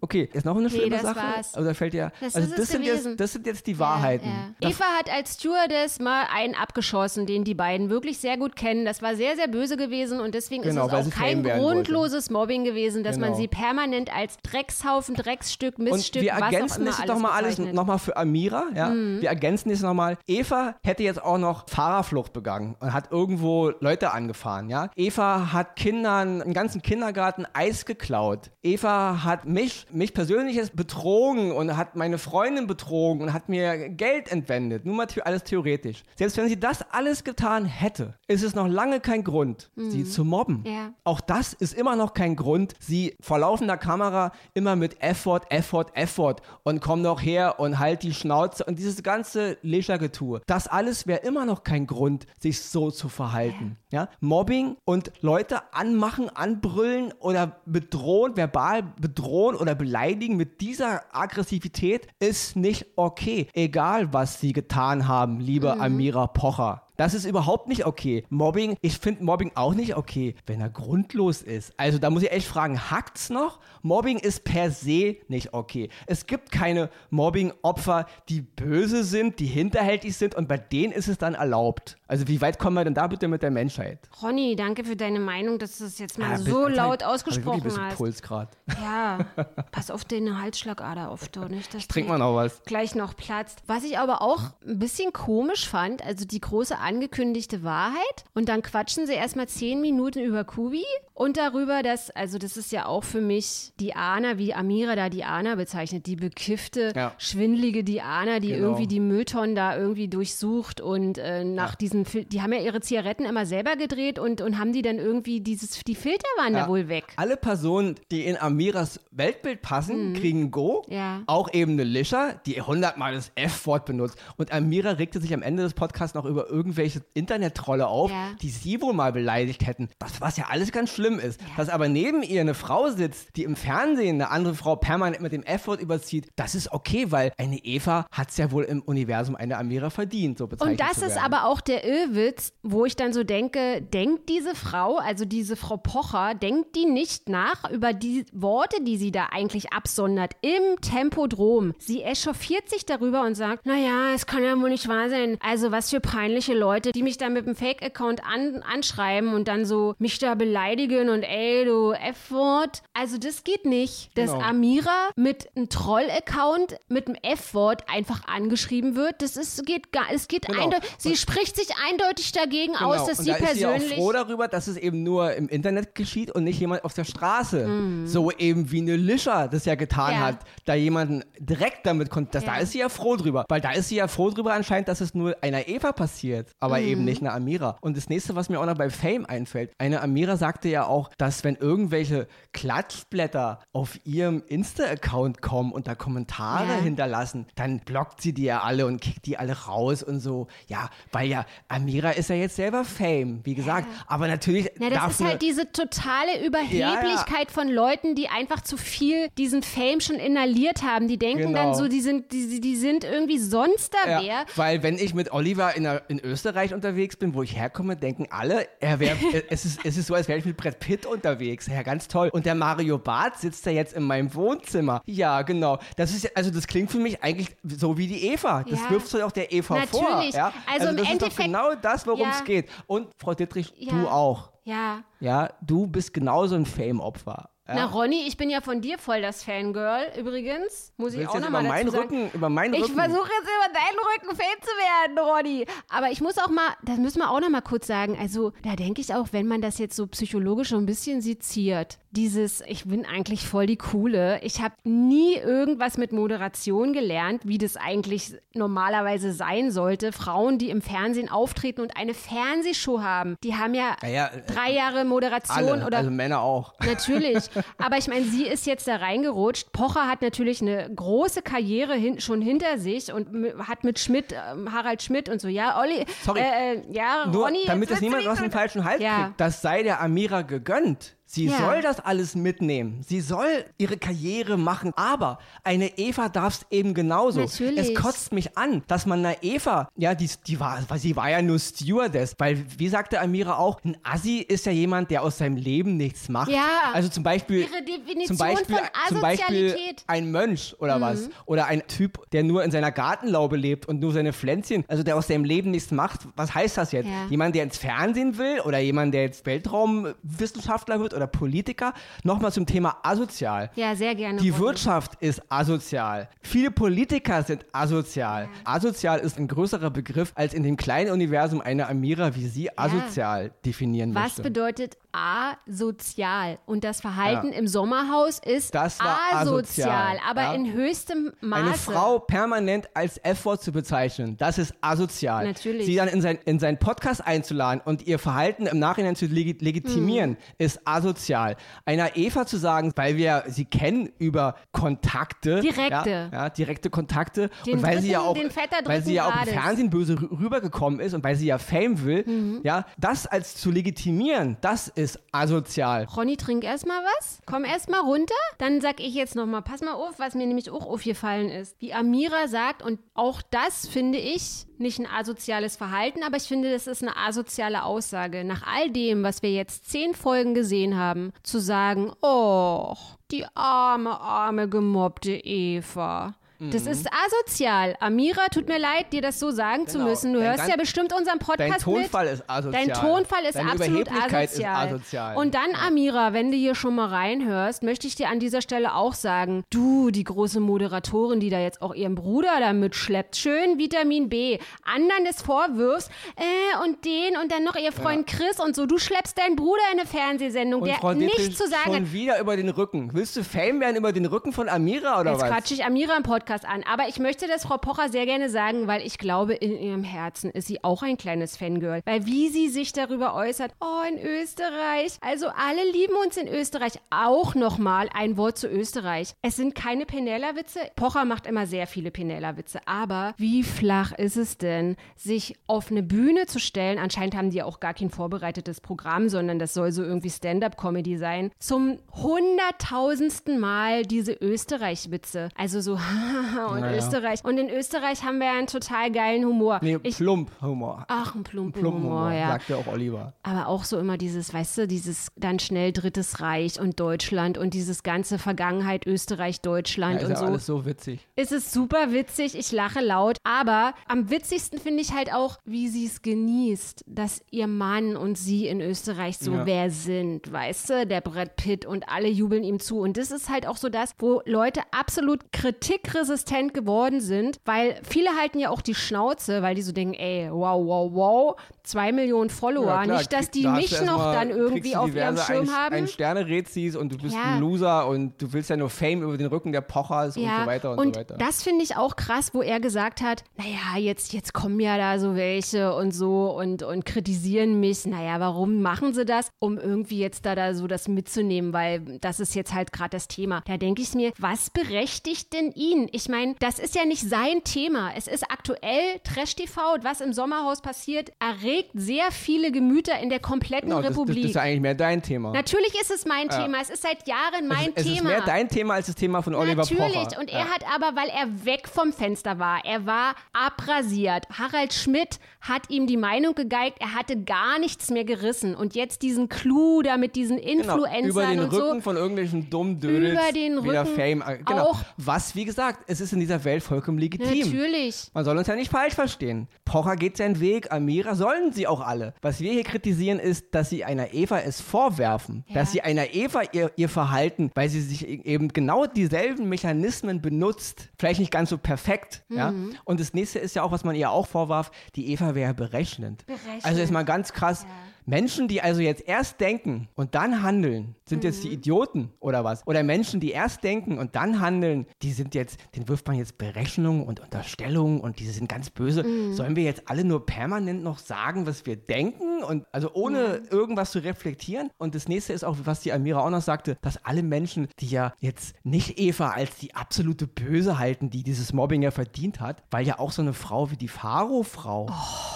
[0.00, 1.16] Okay, ist noch eine schlimme das Sache?
[1.16, 1.54] war's.
[1.54, 3.10] Also da fällt ja, Das also ist das sind, gewesen.
[3.12, 4.26] jetzt, das sind jetzt die Wahrheiten.
[4.28, 4.70] Ja, ja.
[4.70, 8.84] Eva hat als Stewardess mal einen abgeschossen, den die beiden wirklich sehr gut kennen.
[8.84, 12.64] Das war sehr, sehr böse gewesen und deswegen Genau, ist es auch kein grundloses Mobbing
[12.64, 13.40] gewesen, dass man Genau.
[13.40, 17.18] sie permanent als Dreckshaufen, Drecksstück, Und Miststück, wir was auch ergänzen immer das alles doch
[17.20, 17.58] mal alles.
[17.58, 17.72] Mhm.
[17.72, 18.64] nochmal für Amira.
[18.74, 18.92] Ja?
[18.94, 20.16] Wir ergänzen das nochmal.
[20.26, 24.69] Eva hätte jetzt auch noch Fahrerflucht begangen und hat irgendwo Leute angefahren.
[24.70, 24.88] Ja?
[24.94, 28.52] Eva hat Kindern, im ganzen Kindergarten Eis geklaut.
[28.62, 34.30] Eva hat mich, mich persönliches betrogen und hat meine Freundin betrogen und hat mir Geld
[34.30, 34.86] entwendet.
[34.86, 36.04] Nur mal alles theoretisch.
[36.14, 40.24] Selbst wenn sie das alles getan hätte, ist es noch lange kein Grund, sie zu
[40.24, 40.60] mobben.
[40.60, 40.66] Mhm.
[40.66, 40.92] Ja.
[41.02, 45.86] Auch das ist immer noch kein Grund, sie vor laufender Kamera immer mit Effort, Effort,
[45.94, 50.42] Effort und komm doch her und halt die Schnauze und dieses ganze Leisure-Getue.
[50.46, 53.76] Das alles wäre immer noch kein Grund, sich so zu verhalten.
[53.90, 54.08] Ja?
[54.20, 62.56] Mobbing und Leute anmachen, anbrüllen oder bedrohen, verbal bedrohen oder beleidigen mit dieser Aggressivität ist
[62.56, 63.48] nicht okay.
[63.52, 66.82] Egal, was sie getan haben, liebe Amira Pocher.
[67.00, 68.24] Das ist überhaupt nicht okay.
[68.28, 71.72] Mobbing, ich finde Mobbing auch nicht okay, wenn er grundlos ist.
[71.78, 73.58] Also da muss ich echt fragen, hackt's noch?
[73.80, 75.88] Mobbing ist per se nicht okay.
[76.04, 81.16] Es gibt keine Mobbing-Opfer, die böse sind, die hinterhältig sind und bei denen ist es
[81.16, 81.96] dann erlaubt.
[82.10, 84.00] Also wie weit kommen wir denn da bitte mit der Menschheit?
[84.20, 87.00] Ronny, danke für deine Meinung, dass du es jetzt mal Ah, so bitte, laut hab
[87.02, 87.96] ich ausgesprochen hast.
[87.96, 88.50] Puls gerade.
[88.82, 89.18] Ja,
[89.70, 91.72] pass auf deine Halsschlagader auf, du, nicht?
[91.72, 92.64] Dass Trink die mal noch was.
[92.64, 93.62] gleich noch platzt.
[93.68, 98.24] Was ich aber auch ein bisschen komisch fand, also die große angekündigte Wahrheit.
[98.34, 100.82] Und dann quatschen sie erstmal zehn Minuten über Kubi
[101.14, 105.54] und darüber, dass, also das ist ja auch für mich Diana, wie Amira da Diana
[105.54, 107.12] bezeichnet, die bekiffte, Ja.
[107.18, 108.62] schwindelige Diana, die Genau.
[108.68, 112.80] irgendwie die Mülltonnen da irgendwie durchsucht und äh, nach diesen, Fil die haben ja ihre
[112.80, 116.60] Zigaretten immer selber gedreht und, und haben die dann irgendwie dieses, die Filter waren da
[116.60, 116.68] Ja.
[116.68, 117.04] wohl weg.
[117.16, 120.84] Alle Personen, die in Amiras Weltbild passen, kriegen ein Go.
[120.86, 120.92] Mhm.
[120.94, 121.22] Ja.
[121.26, 124.16] Auch eben eine Lischer, die hundertmal das F-Wort benutzt.
[124.36, 128.30] Und Amira regte sich am Ende des Podcasts noch über irgendwelche Internet-Trolle auf, Ja.
[128.42, 129.88] die sie wohl mal beleidigt hätten.
[129.98, 131.40] Das, was ja alles ganz schlimm ist.
[131.56, 135.32] Dass aber neben ihr eine Frau sitzt, die im Fernsehen eine andere Frau permanent mit
[135.32, 139.36] dem F-Wort überzieht, das ist okay, weil eine Eva hat es ja wohl im Universum
[139.36, 142.94] eine Amira verdient, so bezeichnet Und das zu ist aber auch der Irrwitz, wo ich
[142.96, 147.92] dann so denke, denkt diese Frau, also diese Frau Pocher, denkt die nicht nach über
[147.92, 151.74] die Worte, die sie da eigentlich absondert im Tempodrom.
[151.78, 155.36] Sie echauffiert sich darüber und sagt, naja, es kann ja wohl nicht wahr sein.
[155.40, 159.64] Also was für peinliche Leute, die mich da mit dem Fake-Account an, anschreiben und dann
[159.64, 162.82] so mich da beleidigen und ey, du F-Wort.
[162.94, 164.44] Also das geht nicht, dass Genau.
[164.44, 169.22] Amira mit einem Troll-Account mit dem F-Wort einfach angeschrieben wird.
[169.22, 170.62] Das ist, geht gar, es geht Genau.
[170.64, 172.92] eindeutig, sie spricht sich eindeutig dagegen Genau.
[172.94, 173.98] aus, dass und sie da ist sie auch persönlich.
[173.98, 177.66] froh darüber, dass es eben nur im Internet geschieht und nicht jemand auf der Straße.
[177.66, 178.06] Mhm.
[178.06, 180.20] So eben wie eine Lischer das ja getan Ja.
[180.20, 182.30] hat, da jemanden direkt damit konnte.
[182.32, 182.60] Das, Da Ja.
[182.62, 183.44] ist sie ja froh drüber.
[183.48, 186.78] Weil da ist sie ja froh drüber anscheinend, dass es nur einer Eva passiert, aber
[186.78, 186.86] Mhm.
[186.86, 187.76] eben nicht einer Amira.
[187.80, 191.10] Und das nächste, was mir auch noch bei Fame einfällt, eine Amira sagte ja auch,
[191.18, 196.80] dass wenn irgendwelche Klatschblätter auf ihrem Insta-Account kommen und da Kommentare Ja.
[196.80, 200.46] hinterlassen, dann blockt sie die ja alle und kickt die alle raus und so.
[200.66, 203.86] Ja, weil ja, Amira ist ja jetzt selber Fame, wie gesagt.
[204.06, 208.76] Aber natürlich Na, das darf ist halt diese totale Überheblichkeit von Leuten, die einfach zu
[208.76, 211.08] viel diesen Fame schon inhaliert haben.
[211.08, 211.52] Die denken Genau.
[211.70, 214.20] dann so, die sind, die, die sind irgendwie sonst da wer.
[214.22, 217.96] Ja, weil wenn ich mit Oliver in, der, in Österreich unterwegs bin, wo ich herkomme,
[217.96, 219.16] denken alle, er wär,
[219.48, 221.66] es, ist, es ist so, als wäre ich mit Brett Pitt unterwegs.
[221.68, 222.28] Ja, ganz toll.
[222.32, 225.02] Und der Mario Barth sitzt da jetzt in meinem Wohnzimmer.
[225.06, 225.78] Ja, genau.
[225.96, 228.64] Das ist ja- also das klingt für mich eigentlich so wie die Eva.
[228.68, 228.90] Das Ja.
[228.90, 230.02] wirfst du auch der Eva vor.
[230.10, 230.34] Natürlich.
[230.34, 230.52] Ja?
[230.70, 232.44] Also im das ist Endeffekt- genau das, worum es Ja.
[232.44, 232.68] geht.
[232.86, 233.92] Und Frau Dittrich, Ja.
[233.92, 234.50] du auch.
[234.64, 235.02] Ja.
[235.20, 237.50] Ja, du bist genauso ein Fame-Opfer.
[237.70, 237.76] Ja?
[237.76, 240.92] Na, Ronny, ich bin ja von dir voll das Fangirl, übrigens.
[240.96, 242.02] Muss ich auch nochmal über dazu meinen sagen.
[242.22, 242.94] Rücken, über meinen Ich Rücken.
[242.94, 245.66] versuche jetzt über deinen Rücken Fan zu werden, Ronny.
[245.88, 248.18] Aber ich muss auch mal, das müssen wir auch noch mal kurz sagen.
[248.20, 251.98] Also, da denke ich auch, wenn man das jetzt so psychologisch so ein bisschen seziert,
[252.12, 254.40] dieses, ich bin eigentlich voll die Coole.
[254.42, 260.12] Ich habe nie irgendwas mit Moderation gelernt, wie das eigentlich normalerweise sein sollte.
[260.12, 264.72] Frauen, die im Fernsehen auftreten und eine Fernsehshow haben, die haben ja, Naja, äh, drei
[264.72, 266.74] Jahre Moderation alle, oder also Männer auch.
[266.84, 267.48] Natürlich.
[267.78, 269.72] Aber ich meine, sie ist jetzt da reingerutscht.
[269.72, 273.28] Pocher hat natürlich eine große Karriere hin, schon hinter sich und
[273.66, 276.40] hat mit Schmidt, ähm, Harald Schmidt und so, ja, Olli, Sorry.
[276.40, 279.24] Äh, äh, ja, Nur Ronny, damit du niemand aus dem falschen Hals Ja.
[279.24, 281.16] kriegt, das sei der Amira gegönnt.
[281.32, 281.58] Sie Ja.
[281.58, 283.02] soll das alles mitnehmen.
[283.06, 284.92] Sie soll ihre Karriere machen.
[284.96, 287.42] Aber eine Eva darf es eben genauso.
[287.42, 287.78] Natürlich.
[287.78, 291.30] Es kotzt mich an, dass man einer Eva, ja, die, die war, weil sie war
[291.30, 292.34] ja nur Stewardess.
[292.38, 296.28] Weil, wie sagte Amira auch, ein Assi ist ja jemand, der aus seinem Leben nichts
[296.28, 296.50] macht.
[296.50, 296.66] Ja.
[296.94, 299.76] Also zum Beispiel, Ihre Definition zum Beispiel, von zum Beispiel
[300.08, 301.28] ein Mönch oder was.
[301.28, 301.32] Mhm.
[301.46, 305.14] Oder ein Typ, der nur in seiner Gartenlaube lebt und nur seine Pflänzchen, also der
[305.16, 306.22] aus seinem Leben nichts macht.
[306.34, 307.06] Was heißt das jetzt?
[307.06, 307.26] Ja.
[307.30, 311.92] Jemand, der ins Fernsehen will oder jemand, der jetzt Weltraumwissenschaftler wird oder Politiker?
[312.24, 313.70] Nochmal zum Thema asozial.
[313.74, 314.40] Ja, sehr gerne.
[314.40, 314.62] Die Ronny.
[314.62, 316.28] Wirtschaft ist asozial.
[316.40, 318.48] Viele Politiker sind asozial.
[318.64, 323.50] Asozial ist ein größerer Begriff, als in dem kleinen Universum eine Amira wie sie asozial
[323.64, 324.42] definieren Was möchte.
[324.42, 326.58] bedeutet asozial?
[326.66, 327.58] Und das Verhalten Ja.
[327.58, 330.54] im Sommerhaus ist asozial, asozial, aber ja.
[330.54, 331.62] in höchstem Maße.
[331.64, 335.46] Eine Frau permanent als F-Wort zu bezeichnen, das ist asozial.
[335.46, 335.86] Natürlich.
[335.86, 339.56] Sie dann in, sein, in seinen Podcast einzuladen und ihr Verhalten im Nachhinein zu legi
[339.60, 340.36] legitimieren, Mhm.
[340.58, 341.56] ist asozial.
[341.84, 345.60] Einer Eva zu sagen, weil wir sie kennen über Kontakte.
[345.60, 346.30] Direkte.
[346.32, 347.50] Ja, direkte Kontakte.
[347.66, 349.52] Den und weil sie ja dritten- auch, weil sie dritten ja auch im.
[349.52, 352.60] Fernsehen böse rü- rübergekommen ist und weil sie ja Fame will, Mhm.
[352.62, 354.99] ja, das als zu legitimieren, das ist
[355.32, 356.04] asozial.
[356.04, 357.40] Ronny, trink erstmal was.
[357.46, 358.34] Komm erstmal runter.
[358.58, 361.76] Dann sag ich jetzt nochmal, pass mal auf, was mir nämlich auch aufgefallen ist.
[361.80, 366.72] Wie Amira sagt, und auch das finde ich nicht ein asoziales Verhalten, aber ich finde,
[366.72, 368.44] das ist eine asoziale Aussage.
[368.44, 372.94] Nach all dem, was wir jetzt zehn Folgen gesehen haben, zu sagen, oh,
[373.30, 376.34] die arme, arme, gemobbte Eva.
[376.60, 377.96] Das ist asozial.
[378.00, 380.10] Amira, tut mir leid, dir das so sagen zu Genau.
[380.10, 380.32] müssen.
[380.34, 382.34] Du Dein hörst ja bestimmt unseren Dein Podcast Tonfall mit.
[382.34, 382.86] ist asozial.
[382.86, 384.44] Dein Tonfall ist Deine absolut asozial.
[384.44, 385.36] Ist asozial.
[385.38, 388.94] Und dann, Amira, wenn du hier schon mal reinhörst, möchte ich dir an dieser Stelle
[388.94, 393.78] auch sagen, du, die große Moderatorin, die da jetzt auch ihren Bruder da mitschleppt, schön
[393.78, 398.76] Vitamin B, anderen des Vorwürfs, äh, und den und dann noch ihr Freund Chris und
[398.76, 401.94] so, du schleppst deinen Bruder in eine Fernsehsendung, Und der Frau nichts zu sagen hat.
[401.94, 403.10] schon wieder über den Rücken.
[403.14, 405.48] Willst du Fame werden über den Rücken von Amira oder Jetzt was?
[405.50, 406.82] quatsche ich Amira im Podcast an.
[406.84, 410.50] Aber ich möchte das Frau Pocher sehr gerne sagen, weil ich glaube, in ihrem Herzen
[410.50, 412.02] ist sie auch ein kleines Fangirl.
[412.04, 415.16] Weil wie sie sich darüber äußert, oh, in Österreich.
[415.20, 416.94] Also alle lieben uns in Österreich.
[417.10, 419.34] Auch nochmal ein Wort zu Österreich.
[419.42, 420.80] Es sind keine Penella-Witze.
[420.96, 422.80] Pocher macht immer sehr viele Penella-Witze.
[422.86, 426.98] Aber wie flach ist es denn, sich auf eine Bühne zu stellen?
[426.98, 431.16] Anscheinend haben die ja auch gar kein vorbereitetes Programm, sondern das soll so irgendwie Stand-up-Comedy
[431.16, 431.50] sein.
[431.58, 435.48] Zum hunderttausendsten Mal diese Österreich-Witze.
[435.56, 435.98] Also so,
[436.70, 436.96] und Naja.
[436.96, 437.44] Österreich.
[437.44, 439.78] Und in Österreich haben wir ja einen total geilen Humor.
[439.82, 441.04] Nee, ich, plump Humor.
[441.08, 442.48] ach, ein plumpen Plumpen Humor, Humor, ja.
[442.48, 443.32] sagt ja auch Oliver.
[443.42, 447.74] Aber auch so immer dieses, weißt du, dieses dann schnell Drittes Reich und Deutschland und
[447.74, 450.44] dieses ganze Vergangenheit Österreich, Ja, Deutschland ist und ja so.
[450.46, 451.26] alles so witzig.
[451.36, 455.88] Es ist super witzig, ich lache laut, aber am witzigsten finde ich halt auch, wie
[455.88, 459.66] sie es genießt, dass ihr Mann und sie in Österreich so Ja.
[459.66, 463.48] wer sind, weißt du, der Brett Pitt und alle jubeln ihm zu und das ist
[463.48, 466.29] halt auch so das, wo Leute absolut kritikresistent
[466.72, 470.84] geworden sind, weil viele halten ja auch die Schnauze, weil die so denken, ey, wow,
[470.84, 474.96] wow, wow, zwei Millionen Follower, Ja, klar, nicht, dass die da mich noch dann irgendwie
[474.96, 475.94] auf ihrem Schirm ein, haben.
[475.94, 477.54] Ein Sterne siehst und du bist Ja.
[477.54, 480.66] ein Loser und du willst ja nur Fame über den Rücken der Pochers und so
[480.66, 481.36] weiter und, so weiter.
[481.38, 485.18] das finde ich auch krass, wo er gesagt hat, naja, jetzt, jetzt kommen ja da
[485.18, 488.06] so welche und so und, und kritisieren mich.
[488.06, 489.50] Naja, warum machen sie das?
[489.58, 493.28] Um irgendwie jetzt da, da so das mitzunehmen, weil das ist jetzt halt gerade das
[493.28, 493.62] Thema.
[493.66, 496.08] Da denke ich mir, was berechtigt denn ihn?
[496.12, 498.12] Ich meine, das ist ja nicht sein Thema.
[498.16, 503.38] Es ist aktuell Trash-TV und was im Sommerhaus passiert, erregt sehr viele Gemüter in der
[503.40, 504.42] kompletten Genau, das, das, Republik.
[504.42, 505.52] das ist ja eigentlich mehr dein Thema.
[505.52, 506.78] Natürlich ist es mein Thema.
[506.80, 508.16] Es ist seit Jahren mein es, es Thema.
[508.16, 510.12] ist mehr dein Thema als das Thema von Oliver Natürlich.
[510.14, 510.38] Pocher.
[510.40, 514.46] Und er hat aber, weil er weg vom Fenster war, er war abrasiert.
[514.56, 518.74] Harald Schmidt hat ihm die Meinung gegeigt, er hatte gar nichts mehr gerissen.
[518.74, 520.70] Und jetzt diesen Clou da mit diesen Genau,
[521.04, 522.00] Influencern über den und Rücken so.
[522.00, 524.42] von irgendwelchen dummen Dödels Über den wieder Rücken Fame.
[524.46, 524.82] äh, Genau.
[524.90, 527.46] auch- Was, wie gesagt, es ist in dieser Welt vollkommen legitim.
[527.48, 528.30] Natürlich.
[528.34, 529.68] Man soll uns ja nicht falsch verstehen.
[529.84, 532.34] Pocher geht seinen Weg, Amira sollen sie auch alle.
[532.42, 535.64] Was wir hier kritisieren ist, dass sie einer Eva es vorwerfen.
[535.68, 535.74] Ja.
[535.76, 540.40] Dass sie einer Eva ihr, ihr Verhalten, weil sie sich e- eben genau dieselben Mechanismen
[540.40, 542.44] benutzt, vielleicht nicht ganz so perfekt.
[542.48, 542.70] Ja?
[542.72, 542.94] Mhm.
[543.04, 546.46] Und das nächste ist ja auch, was man ihr auch vorwarf, die Eva wäre berechnend.
[546.46, 546.84] Berechnend.
[546.84, 547.86] Also ist mal ganz krass.
[548.30, 551.68] Menschen, die also jetzt erst denken und dann handeln, sind jetzt Mhm.
[551.68, 552.86] die Idioten oder was?
[552.86, 556.56] Oder Menschen, die erst denken und dann handeln, die sind jetzt, den wirft man jetzt
[556.56, 559.24] Berechnung und Unterstellung und die sind ganz böse.
[559.24, 559.54] Mhm.
[559.54, 564.12] Sollen wir jetzt alle nur permanent noch sagen, was wir denken und also ohne irgendwas
[564.12, 564.90] zu reflektieren?
[564.96, 568.08] Und das nächste ist auch, was die Amira auch noch sagte, dass alle Menschen, die
[568.08, 572.82] ja jetzt nicht Eva als die absolute Böse halten, die dieses Mobbing ja verdient hat,
[572.92, 575.06] weil ja auch so eine Frau wie die Faro-Frau,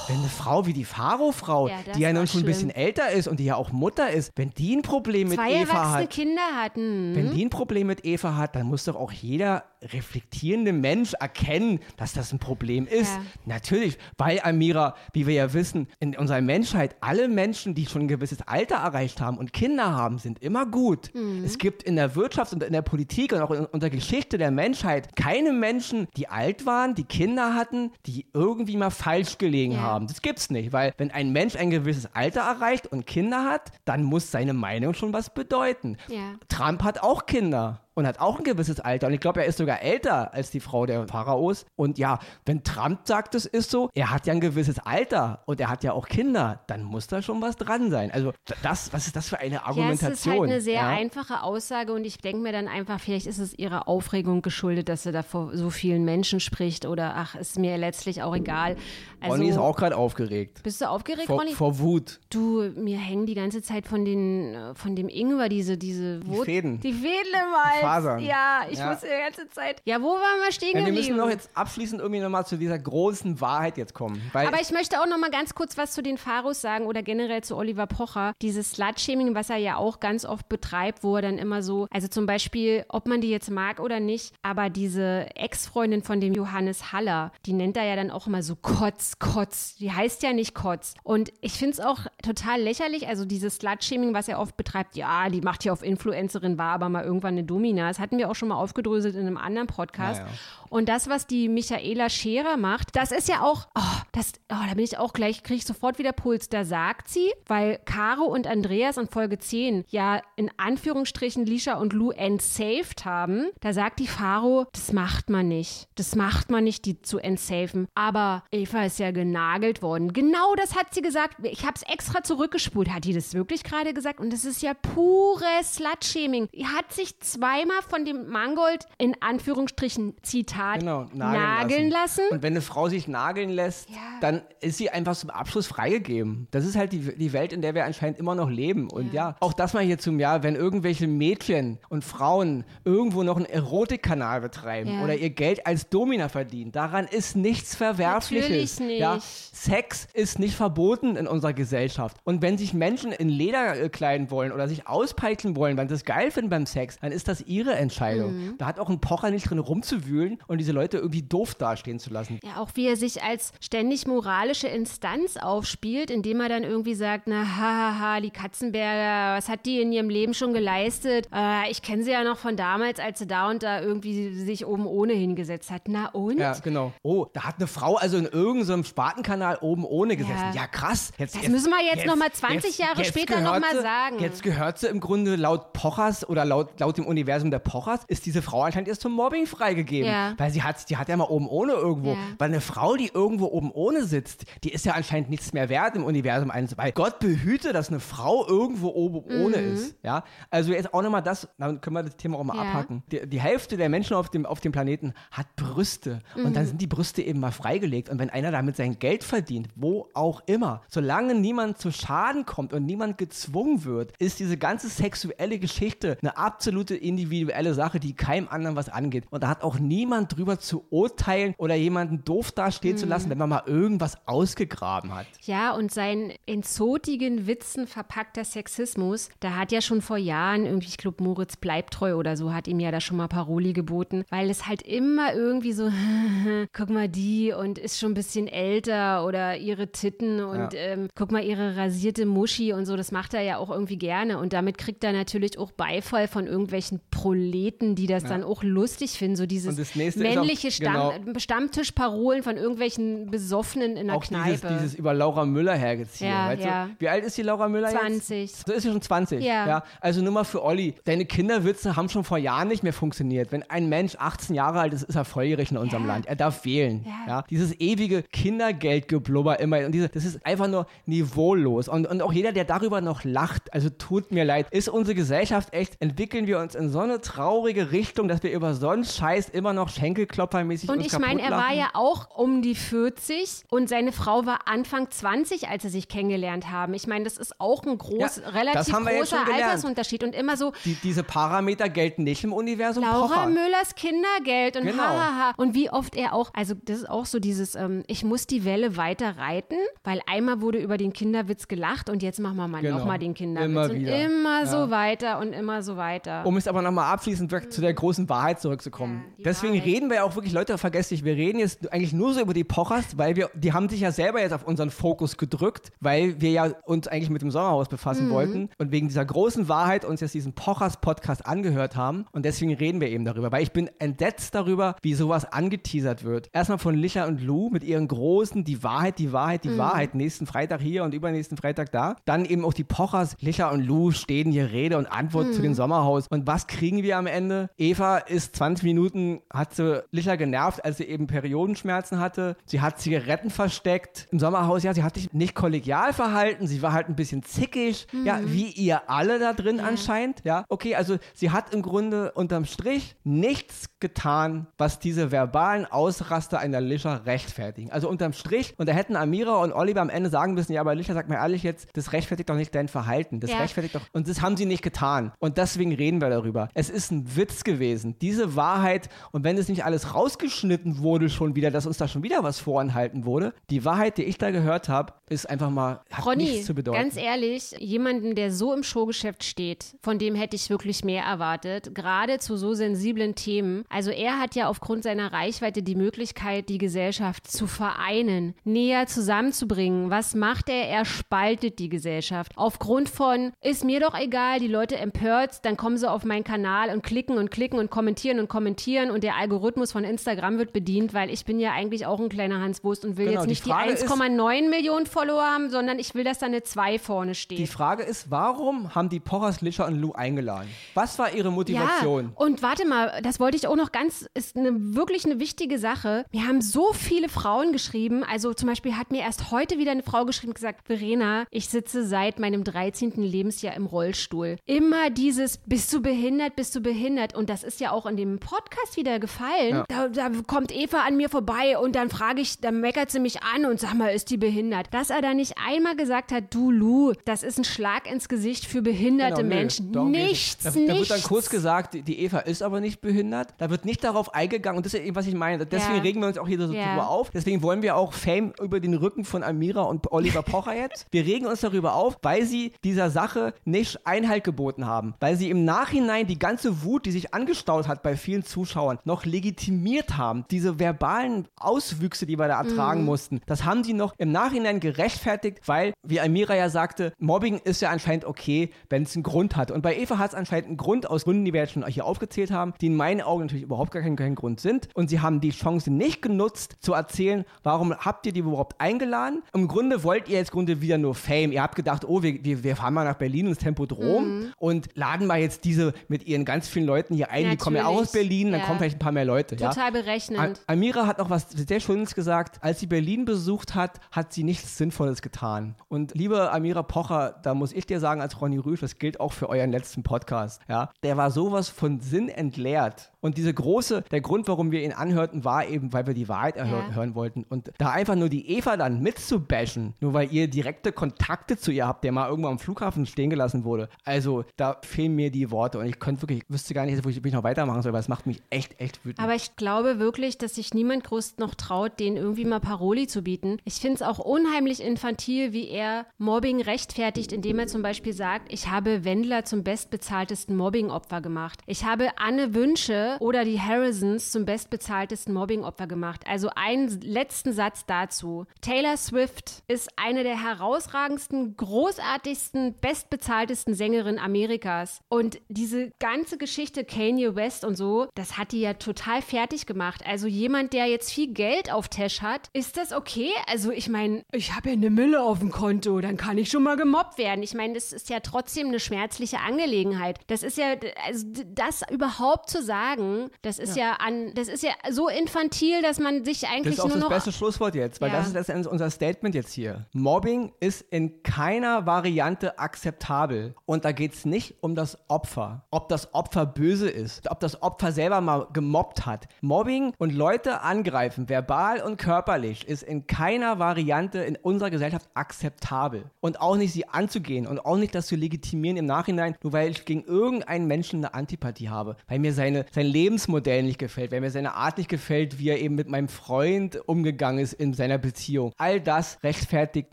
[0.08, 1.68] wenn eine Frau wie die Faro-Frau, Oh.
[1.68, 2.85] Ja, die ja nun schon ein bisschen schlimm.
[2.85, 5.61] älter ist und die ja auch Mutter ist, wenn die ein Problem mit Zwei Eva
[5.72, 7.14] erwachsene hat, Kinder hatten.
[7.14, 9.64] wenn die ein Problem mit Eva hat, dann muss doch auch jeder
[10.05, 13.12] reflektierende Mensch erkennen, dass das ein Problem ist.
[13.12, 13.22] Ja.
[13.46, 18.09] Natürlich, weil Amira, wie wir ja wissen, in unserer Menschheit alle Menschen, die schon ein
[18.09, 21.11] gewisses Alter erreicht haben und Kinder haben, sind immer gut.
[21.14, 21.44] Mhm.
[21.44, 24.50] Es gibt in der Wirtschaft und in der Politik und auch in, der Geschichte der
[24.50, 29.81] Menschheit keine Menschen, die alt waren, die Kinder hatten, die irgendwie mal falsch gelegen Ja.
[29.81, 30.07] haben.
[30.07, 34.02] Das gibt's nicht, weil wenn ein Mensch ein gewisses Alter erreicht und Kinder hat, dann
[34.02, 35.96] muss seine Meinung schon was bedeuten.
[36.08, 36.34] Ja.
[36.48, 39.07] Trump hat auch Kinder und hat auch ein gewisses Alter.
[39.07, 41.64] Und ich glaube, er ist sogar älter als die Frau der Pharaos.
[41.76, 45.61] Und ja, wenn Trump sagt, es ist so, er hat ja ein gewisses Alter und
[45.61, 48.11] er hat ja auch Kinder, dann muss da schon was dran sein.
[48.11, 50.12] Also das, was ist das für eine Ja, es Argumentation?
[50.12, 50.88] ist halt eine sehr ja?
[50.88, 55.04] einfache Aussage und ich denke mir dann einfach, vielleicht ist es ihrer Aufregung geschuldet, dass
[55.04, 58.76] sie da vor so vielen Menschen spricht oder ach, ist mir letztlich auch egal.
[59.20, 60.62] Also, Ronny ist auch gerade aufgeregt.
[60.62, 61.52] bist du aufgeregt, Vor, Ronny?
[61.52, 62.20] vor Wut.
[62.30, 66.80] Du, mir hängen die ganze Zeit von den, von dem Ingwer diese, diese Die Fäden.
[66.80, 67.83] Die Fäden im Hals.
[67.84, 68.20] Fasern.
[68.20, 68.90] Ja, ich Ja.
[68.90, 69.80] muss die ganze Zeit.
[69.84, 71.14] Ja, wo waren wir stehen Ja, wir geblieben?
[71.14, 74.20] müssen noch jetzt abschließend irgendwie nochmal zu dieser großen Wahrheit jetzt kommen.
[74.32, 77.02] Weil Aber ich möchte auch noch mal ganz kurz was zu den Pharos sagen oder
[77.02, 78.32] generell zu Oliver Pocher.
[78.42, 82.08] Dieses Slut-Shaming, was er ja auch ganz oft betreibt, wo er dann immer so, also
[82.08, 86.92] zum Beispiel, ob man die jetzt mag oder nicht, aber diese Ex-Freundin von dem Johannes
[86.92, 89.76] Haller, die nennt er ja dann auch immer so Kotz, Kotz.
[89.76, 90.94] Die heißt ja nicht Kotz.
[91.02, 95.28] Und ich finde es auch total lächerlich, also dieses Slut-Shaming, was er oft betreibt, ja,
[95.28, 97.44] die macht hier auf Influencerin, war aber mal irgendwann eine
[97.74, 97.88] Domina.
[97.88, 100.20] Das hatten wir auch schon mal aufgedröselt in einem anderen Podcast.
[100.20, 100.32] Ja, ja.
[100.74, 104.74] Und das, was die Michaela Scherer macht, das ist ja auch, oh, das, oh, da
[104.74, 106.48] bin ich auch gleich, kriege ich sofort wieder Puls.
[106.48, 111.92] Da sagt sie, weil Caro und Andreas in Folge 10 ja in Anführungsstrichen Lisha und
[111.92, 115.87] Lou entsaved haben, da sagt die Faro, das macht man nicht.
[115.94, 117.87] Das macht man nicht, die zu entsafen.
[117.94, 120.12] Aber Eva ist ja genagelt worden.
[120.12, 121.37] Genau das hat sie gesagt.
[121.44, 122.90] Ich habe es extra zurückgespult.
[122.90, 124.18] Hat die das wirklich gerade gesagt?
[124.18, 126.48] Und das ist ja pures Slutshaming.
[126.52, 132.23] Die hat sich zweimal von dem Mangold in Anführungsstrichen Zitat Genau, nageln, nageln lassen.
[132.31, 133.96] Und wenn eine Frau sich nageln lässt, Ja.
[134.21, 136.48] dann ist sie einfach zum Abschluss freigegeben.
[136.50, 138.90] Das ist halt die, die Welt, in der wir anscheinend immer noch leben.
[138.90, 143.37] Und ja, auch das mal hier zum Jahr, wenn irgendwelche Mädchen und Frauen irgendwo noch
[143.37, 145.04] einen Erotikkanal betreiben Ja.
[145.04, 148.79] oder ihr Geld als Domina verdienen, daran ist nichts Verwerfliches.
[148.79, 149.00] Natürlich nicht.
[149.00, 152.17] Ja, Sex ist nicht verboten in unserer Gesellschaft.
[152.25, 155.94] Und wenn sich Menschen in Leder äh, kleiden wollen oder sich auspeitschen wollen, weil sie
[155.94, 158.33] es geil finden beim Sex, dann ist das ihre Entscheidung.
[158.35, 158.54] Mhm.
[158.58, 162.11] Da hat auch ein Pocher nicht drin rumzuwühlen und diese Leute irgendwie doof dastehen zu
[162.11, 162.38] lassen.
[162.42, 167.25] Ja, auch wie er sich als ständig moralische Instanz aufspielt, indem er dann irgendwie sagt,
[167.27, 171.29] na hahaha, die Katzenberger, was hat die in ihrem Leben schon geleistet?
[171.35, 174.67] Äh, ich kenne sie ja noch von damals, als sie da und da irgendwie sich
[174.67, 175.83] oben ohne hingesetzt hat.
[175.88, 176.38] Na und?
[176.38, 176.92] Ja, genau.
[177.02, 180.52] Oh, da hat eine Frau also in irgendeinem Spatenkanal oben ohne gesessen.
[180.55, 180.67] Ja, Ja.
[180.67, 181.13] krass.
[181.19, 184.19] Jetzt, Das müssen wir jetzt noch mal 20 Jahre später noch gehört mal sie- sagen.
[184.21, 188.27] Jetzt gehört sie im Grunde laut Pochers oder laut, laut dem Universum der Pochers, ist
[188.27, 190.11] diese Frau anscheinend erst zum Mobbing freigegeben.
[190.11, 190.33] Ja.
[190.38, 192.12] Weil sie hat, die hat ja mal oben ohne irgendwo.
[192.12, 192.18] Ja.
[192.38, 195.96] Weil eine Frau, die irgendwo oben ohne sitzt, die ist ja anscheinend nichts mehr wert
[195.96, 196.76] im Universum eines.
[196.76, 199.96] Weil Gott behüte, dass eine Frau irgendwo oben ohne ist.
[200.02, 200.24] Ja.
[200.50, 202.62] Also jetzt auch nochmal das, dann können wir das Thema auch mal Ja.
[202.62, 203.02] abhaken.
[203.10, 206.18] Die, die Hälfte der Menschen auf dem, auf dem Planeten hat Brüste.
[206.37, 206.52] Und Mhm.
[206.54, 208.08] dann sind die Brüste eben mal freigelegt.
[208.08, 212.72] Und wenn einer damit sein Geld verdient, wo auch immer, solange niemand zu Schaden kommt
[212.72, 218.48] und niemand gezwungen wird, ist diese ganze sexuelle Geschichte eine absolute individuelle Sache, die keinem
[218.48, 219.24] anderen was angeht.
[219.30, 222.98] Und da hat auch niemand drüber zu urteilen oder jemanden doof dastehen Mhm.
[222.98, 225.27] zu lassen, wenn man mal irgendwas ausgegraben hat.
[225.42, 230.88] Ja, und sein in zotigen Witzen verpackter Sexismus, da hat ja schon vor Jahren irgendwie,
[230.88, 234.25] ich glaube, Moritz bleibt treu oder so, hat ihm ja da schon mal Paroli geboten,
[234.31, 235.90] weil es halt immer irgendwie so,
[236.72, 240.79] guck mal die und ist schon ein bisschen älter oder ihre Titten und Ja.
[240.81, 244.38] ähm, guck mal ihre rasierte Muschi und so, das macht er ja auch irgendwie gerne
[244.38, 249.12] und damit kriegt er natürlich auch Beifall von irgendwelchen Proleten, die das dann auch lustig
[249.12, 249.77] finden, so dieses
[250.17, 251.38] Nächste ist auch- männliche Stamm genau.
[251.38, 254.50] Stammtischparolen von irgendwelchen Besoffenen in der Auch Kneipe.
[254.50, 256.29] dieses, dieses über Laura Müller hergezogen.
[256.33, 256.85] Ja, weißt ja.
[256.87, 256.90] Du?
[256.98, 258.50] Wie alt ist die Laura Müller 20.
[258.52, 258.67] jetzt?
[258.67, 259.42] So ist sie schon 20.
[259.42, 259.83] Ja.
[260.00, 260.94] Also nur mal für Olli.
[261.04, 263.52] Deine Kinderwitze haben schon vor Jahren nicht mehr funktioniert.
[263.52, 266.12] Wenn ein Mensch 18 Jahre alt ist, ist er volljährig in unserem Ja.
[266.15, 266.27] Land.
[266.27, 267.04] Er darf wählen.
[267.04, 267.12] Ja.
[267.27, 267.44] Ja.
[267.50, 269.85] Dieses ewige Kindergeldgeblubber immer.
[269.85, 271.88] Und diese, das ist einfach nur niveaulos.
[271.88, 275.73] Und, und auch jeder, der darüber noch lacht, also tut mir leid, ist unsere Gesellschaft
[275.73, 279.48] echt, entwickeln wir uns in so eine traurige Richtung, dass wir über so einen Scheiß
[279.50, 284.13] immer noch Schenkelkloppermäßig Und ich meine, er war ja auch um die 40 und seine
[284.13, 286.94] Frau war Anfang 20, als sie sich kennengelernt haben.
[286.94, 289.38] Ich meine, das ist auch ein groß, Ja, relativ großer.
[289.52, 293.46] Altersunterschied und immer so Die, diese Parameter gelten nicht im Universum Laura Pocher.
[293.48, 295.02] Müllers Kindergeld und Genau.
[295.02, 295.52] hahaha.
[295.57, 298.65] Und wie oft er auch, also das ist auch so dieses, ähm, ich muss die
[298.65, 302.83] Welle weiter reiten, weil einmal wurde über den Kinderwitz gelacht und jetzt machen wir mal
[302.83, 302.98] Genau.
[302.98, 303.69] nochmal den Kinderwitz.
[303.71, 304.25] Immer und wieder.
[304.25, 304.67] immer Ja.
[304.67, 306.44] so weiter und immer so weiter.
[306.44, 309.25] Um es aber nochmal abschließend wirklich zu der großen Wahrheit zurückzukommen.
[309.38, 309.87] Ja, Deswegen Wahrheit.
[309.94, 312.52] Reden wir ja auch wirklich, Leute, vergesst nicht, wir reden jetzt eigentlich nur so über
[312.54, 316.40] die Pochers, weil wir, die haben sich ja selber jetzt auf unseren Fokus gedrückt, weil
[316.40, 317.90] wir ja uns eigentlich mit dem Sommerhaus Mhm.
[317.90, 322.74] befassen wollten und wegen dieser großen Wahrheit uns jetzt diesen Pochers-Podcast angehört haben und deswegen
[322.74, 326.48] reden wir eben darüber, weil ich bin entsetzt darüber, wie sowas angeteasert wird.
[326.52, 329.78] Erstmal von Licha und Lou mit ihren großen, die Wahrheit, die Wahrheit, die Mhm.
[329.78, 332.16] Wahrheit, nächsten Freitag hier und übernächsten Freitag da.
[332.24, 335.64] Dann eben auch die Pochers, Licha und Lou stehen hier Rede und Antwort zu Mhm.
[335.64, 336.26] dem Sommerhaus.
[336.30, 337.68] Und was kriegen wir am Ende?
[337.78, 342.56] Eva ist 20 Minuten, hat sie Licha genervt, als sie eben Periodenschmerzen hatte.
[342.66, 344.82] Sie hat Zigaretten versteckt im Sommerhaus.
[344.82, 346.66] Ja, sie hat sich nicht kollegial verhalten.
[346.66, 348.06] Sie war halt ein bisschen zickig.
[348.24, 348.52] Ja, Mhm.
[348.52, 350.40] wie ihr alle da drin anscheinend.
[350.44, 356.58] Ja, okay, also sie hat im Grunde unterm Strich nichts getan, was diese verbalen Ausraster
[356.58, 357.90] einer Licha rechtfertigen.
[357.90, 360.94] Also unterm Strich, und da hätten Amira und Oliver am Ende sagen müssen, ja, aber
[360.94, 363.40] Licha, sag mal ehrlich jetzt, das rechtfertigt doch nicht dein Verhalten.
[363.40, 363.58] Das Ja.
[363.58, 364.02] rechtfertigt doch.
[364.12, 365.32] Und das haben sie nicht getan.
[365.38, 366.68] Und deswegen reden wir darüber.
[366.74, 368.16] Es ist ein Witz gewesen.
[368.20, 372.22] Diese Wahrheit, und wenn es nicht alles rausgeschnitten wurde schon wieder, dass uns da schon
[372.22, 376.27] wieder was vorenthalten wurde, die Wahrheit, die ich da gehört habe, ist einfach mal, hat
[376.27, 376.98] Ronny, nichts zu bedeuten.
[376.98, 381.94] ganz ehrlich, jemanden, der so im Showgeschäft steht, von dem hätte ich wirklich mehr erwartet,
[381.94, 383.85] gerade zu so sensiblen Themen.
[383.88, 390.10] Also er hat ja aufgrund seiner Reichweite die Möglichkeit, die Gesellschaft zu vereinen, näher zusammenzubringen.
[390.10, 390.88] Was macht er?
[390.88, 392.52] Er spaltet die Gesellschaft.
[392.56, 396.90] Aufgrund von, ist mir doch egal, die Leute empört, dann kommen sie auf meinen Kanal
[396.90, 400.75] und klicken und klicken und kommentieren und kommentieren und der Algorithmus Algorithmus von Instagram wird
[400.75, 403.48] bedient, weil ich bin ja eigentlich auch ein kleiner Hanswurst und will Genau, jetzt die
[403.48, 407.35] nicht die, ist- 1,9 Millionen Follower haben, sondern ich will, dass da eine 2 vorne
[407.35, 407.58] steht.
[407.58, 410.69] Die Frage ist, warum haben die Pochers, Lischer und Lou eingeladen?
[410.92, 412.25] Was war ihre Motivation?
[412.27, 415.79] Ja, und warte mal, das wollte ich auch noch ganz, ist eine, wirklich eine wichtige
[415.79, 416.27] Sache.
[416.31, 420.02] Mir haben so viele Frauen geschrieben, also zum Beispiel hat mir erst heute wieder eine
[420.02, 423.12] Frau geschrieben und gesagt, Verena, ich sitze seit meinem 13.
[423.23, 424.56] Lebensjahr im Rollstuhl.
[424.67, 427.35] Immer dieses, bist du behindert, bist du behindert?
[427.35, 429.43] Und das ist ja auch in dem Podcast wieder gefallen.
[429.88, 433.42] Da, da kommt Eva an mir vorbei und dann frage ich, dann meckert sie mich
[433.42, 434.88] an und sag mal, ist die behindert?
[434.92, 438.64] Dass er da nicht einmal gesagt hat, du Lu, das ist ein Schlag ins Gesicht
[438.66, 439.92] für behinderte Genau, nö, Menschen.
[439.92, 440.88] geht's nichts, nicht.
[440.88, 443.48] da, da wird dann kurz gesagt, die- Eva ist aber nicht behindert.
[443.58, 444.76] Da wird nicht darauf eingegangen.
[444.78, 445.66] Und das ist ja eben, was ich meine.
[445.66, 446.02] Deswegen Ja.
[446.02, 446.90] regen wir uns auch hier so Ja.
[446.94, 447.30] drüber auf.
[447.30, 451.06] Deswegen wollen wir auch Fame über den Rücken von Amira und Oliver Pocher jetzt.
[451.10, 455.14] Wir regen uns darüber auf, weil sie dieser Sache nicht Einhalt geboten haben.
[455.20, 459.24] Weil sie im Nachhinein die ganze Wut, die sich angestaut hat bei vielen Zuschauern, noch
[459.35, 460.44] legitimiert haben.
[460.50, 463.06] Diese verbalen Auswüchse, die wir da ertragen Mhm.
[463.06, 467.80] mussten, das haben die noch im Nachhinein gerechtfertigt, weil, wie Amira ja sagte, Mobbing ist
[467.82, 469.70] ja anscheinend okay, wenn es einen Grund hat.
[469.72, 472.04] Und bei Eva hat es anscheinend einen Grund aus Gründen, die wir jetzt schon hier
[472.04, 474.88] aufgezählt haben, die in meinen Augen natürlich überhaupt gar kein, kein Grund sind.
[474.94, 479.42] Und sie haben die Chance nicht genutzt, zu erzählen, warum habt ihr die überhaupt eingeladen?
[479.52, 481.50] Im Grunde wollt ihr jetzt im Grunde wieder nur Fame.
[481.52, 485.26] Ihr habt gedacht, oh, wir, wir, wir fahren mal nach Berlin ins Tempodrom und laden
[485.26, 487.50] mal jetzt diese mit ihren ganz vielen Leuten hier ein.
[487.50, 488.66] Die kommen ja auch aus Berlin, dann ja.
[488.66, 489.56] kommen vielleicht ein paar mehr Leute.
[489.56, 489.70] ja?
[489.70, 490.60] Total A- berechnend.
[490.66, 492.58] Amira hat noch was sehr Schönes gesagt.
[492.62, 495.75] Als sie Berlin besucht hat, hat sie nichts Sinnvolles getan.
[495.88, 499.33] Und liebe Amira Pocher, da muss ich dir sagen, als Ronny Rüsch, das gilt auch
[499.33, 503.10] für euren letzten Podcast, ja, der war sowas von Sinn entleert.
[503.20, 506.56] Und diese große, der Grund, warum wir ihn anhörten, war eben, weil wir die Wahrheit
[506.56, 506.94] erhör- Ja.
[506.94, 507.44] hören wollten.
[507.48, 511.87] Und da einfach nur die Eva dann mitzubashen, nur weil ihr direkte Kontakte zu ihr
[511.87, 513.88] habt, der mal irgendwo am Flughafen stehen gelassen wurde.
[514.04, 515.79] Also, da fehlen mir die Worte.
[515.79, 517.92] Und ich könnte wirklich, ich wüsste gar nicht, wo ich, wie ich noch weitermachen soll,
[517.94, 519.13] weil es macht mich echt, echt wütend.
[519.17, 523.23] Aber ich glaube wirklich, dass sich niemand groß noch traut, denen irgendwie mal Paroli zu
[523.23, 523.58] bieten.
[523.65, 528.52] Ich finde es auch unheimlich infantil, wie er Mobbing rechtfertigt, indem er zum Beispiel sagt,
[528.52, 531.60] ich habe Wendler zum bestbezahltesten Mobbingopfer gemacht.
[531.67, 536.25] Ich habe Anne Wünsche oder die Harrisons zum bestbezahltesten Mobbingopfer gemacht.
[536.27, 538.46] Also einen letzten Satz dazu.
[538.60, 545.00] Taylor Swift ist eine der herausragendsten, großartigsten, bestbezahltesten Sängerinnen Amerikas.
[545.08, 550.02] Und diese ganze Geschichte Kanye West und so, das hat die ja total fertig gemacht.
[550.07, 553.31] Also jemand, der jetzt viel Geld auf Tash hat, ist das okay?
[553.50, 556.63] Also ich meine, ich habe ja eine Mille auf dem Konto, dann kann ich schon
[556.63, 557.42] mal gemobbt werden.
[557.42, 560.19] Ich meine, das ist ja trotzdem eine schmerzliche Angelegenheit.
[560.29, 560.75] Das ist ja,
[561.07, 565.98] also das überhaupt zu sagen, das ist ja, an, das ist ja so infantil, dass
[565.98, 568.17] man sich Das eigentlich ist auch nur das noch beste Schlusswort jetzt, weil Ja.
[568.19, 569.87] das ist letztendlich unser Statement jetzt hier.
[569.92, 573.55] Mobbing ist in keiner Variante akzeptabel.
[573.67, 575.65] Und da geht es nicht um das Opfer.
[575.71, 579.28] Ob das Opfer böse ist, ob das Opfer selber mal gemobbt hat.
[579.40, 586.10] Mobbing und Leute angreifen, verbal und körperlich, ist in keiner Variante in unserer Gesellschaft akzeptabel.
[586.20, 589.70] Und auch nicht sie anzugehen und auch nicht das zu legitimieren im Nachhinein, nur weil
[589.70, 591.96] ich gegen irgendeinen Menschen eine Antipathie habe.
[592.08, 595.60] Weil mir seine, sein Lebensmodell nicht gefällt, weil mir seine Art nicht gefällt, wie er
[595.60, 598.52] eben mit meinem Freund umgegangen ist in seiner Beziehung.
[598.56, 599.92] All das rechtfertigt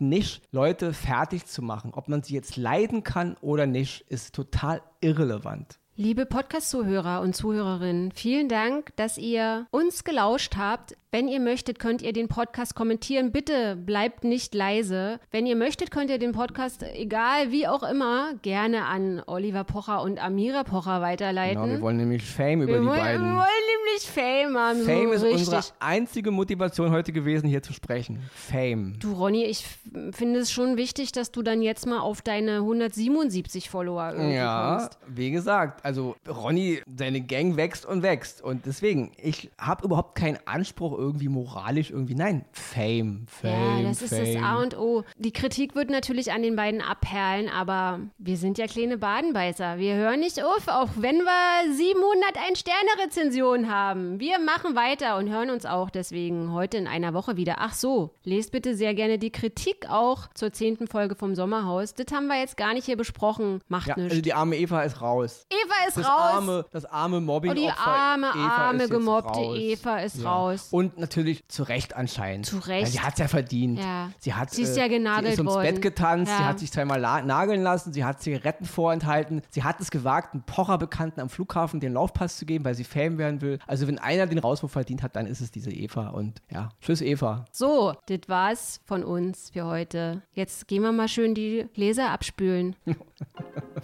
[0.00, 1.92] nicht, Leute fertig zu machen.
[1.94, 5.81] Ob man sie jetzt leiden kann oder nicht, ist total irrelevant.
[5.94, 10.96] Liebe Podcast-Zuhörer und Zuhörerinnen, vielen Dank, dass ihr uns gelauscht habt.
[11.14, 13.32] Wenn ihr möchtet, könnt ihr den Podcast kommentieren.
[13.32, 15.20] Bitte bleibt nicht leise.
[15.30, 20.00] Wenn ihr möchtet, könnt ihr den Podcast, egal wie auch immer, gerne an Oliver Pocher
[20.00, 21.60] und Amira Pocher weiterleiten.
[21.64, 23.26] Genau, wir wollen nämlich Fame über Wir die wollen, beiden.
[23.26, 24.80] wir wollen nämlich Fame haben.
[24.86, 25.40] Fame so ist richtig.
[25.48, 28.18] unsere einzige Motivation heute gewesen, hier zu sprechen.
[28.34, 28.94] Fame.
[28.98, 29.66] Du, Ronny, ich
[30.12, 34.78] finde es schon wichtig, dass du dann jetzt mal auf deine 177 Follower irgendwie Ja,
[34.78, 34.98] kommst.
[35.08, 38.40] wie gesagt, also Ronny, seine Gang wächst und wächst.
[38.40, 42.14] Und deswegen, ich habe überhaupt keinen Anspruch irgendwie moralisch irgendwie.
[42.14, 43.82] Nein, Fame, Fame.
[43.82, 44.34] Ja, das ist Fame.
[44.34, 45.02] das A und O.
[45.18, 49.78] Die Kritik wird natürlich an den beiden abperlen, aber wir sind ja kleine Badenbeißer.
[49.78, 54.20] Wir hören nicht auf, auch wenn wir 700 Ein-Sterne-Rezensionen haben.
[54.20, 57.56] Wir machen weiter und hören uns auch deswegen heute in einer Woche wieder.
[57.58, 61.94] Ach so, lest bitte sehr gerne die Kritik auch zur zehnten Folge vom Sommerhaus.
[61.94, 63.60] Das haben wir jetzt gar nicht hier besprochen.
[63.68, 64.10] Macht Ja, nichts.
[64.12, 65.46] also die arme Eva ist raus.
[65.50, 66.34] Eva ist Das raus.
[66.34, 70.68] arme, das arme mobbing Oh, die arme, arme, gemobbte Eva ist raus.
[70.70, 72.46] Und natürlich zu Recht anscheinend.
[72.46, 72.86] Zu Recht.
[72.86, 73.78] Ja, sie hat es ja verdient.
[73.78, 74.10] Ja.
[74.18, 75.66] Sie, hat, Sie ist ja genagelt Sie ist ums worden.
[75.74, 76.48] Bett getanzt, sie Ja.
[76.48, 81.20] hat sich zweimal nageln lassen, sie hat Zigaretten vorenthalten, sie hat es gewagt, einem Pocher-Bekannten
[81.20, 83.58] am Flughafen den Laufpass zu geben, weil sie Fame werden will.
[83.66, 86.08] Also wenn einer den Rauswurf verdient hat, dann ist es diese Eva.
[86.08, 87.44] Und ja, tschüss Eva.
[87.52, 90.22] So, das war's von uns für heute.
[90.32, 92.76] Jetzt gehen wir mal schön die Gläser abspülen.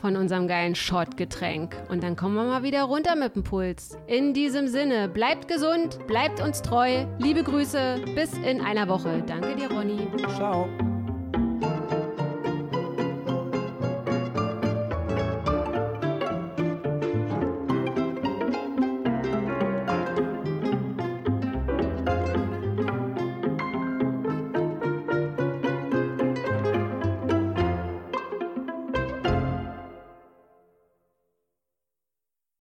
[0.00, 1.76] von unserem geilen Shot-Getränk.
[1.88, 3.98] Und dann kommen wir mal wieder runter mit dem Puls.
[4.06, 7.06] In diesem Sinne, bleibt gesund, bleibt uns treu.
[7.18, 9.22] Liebe Grüße, bis in einer Woche.
[9.26, 10.06] Danke dir, Ronny.
[10.36, 10.68] Ciao.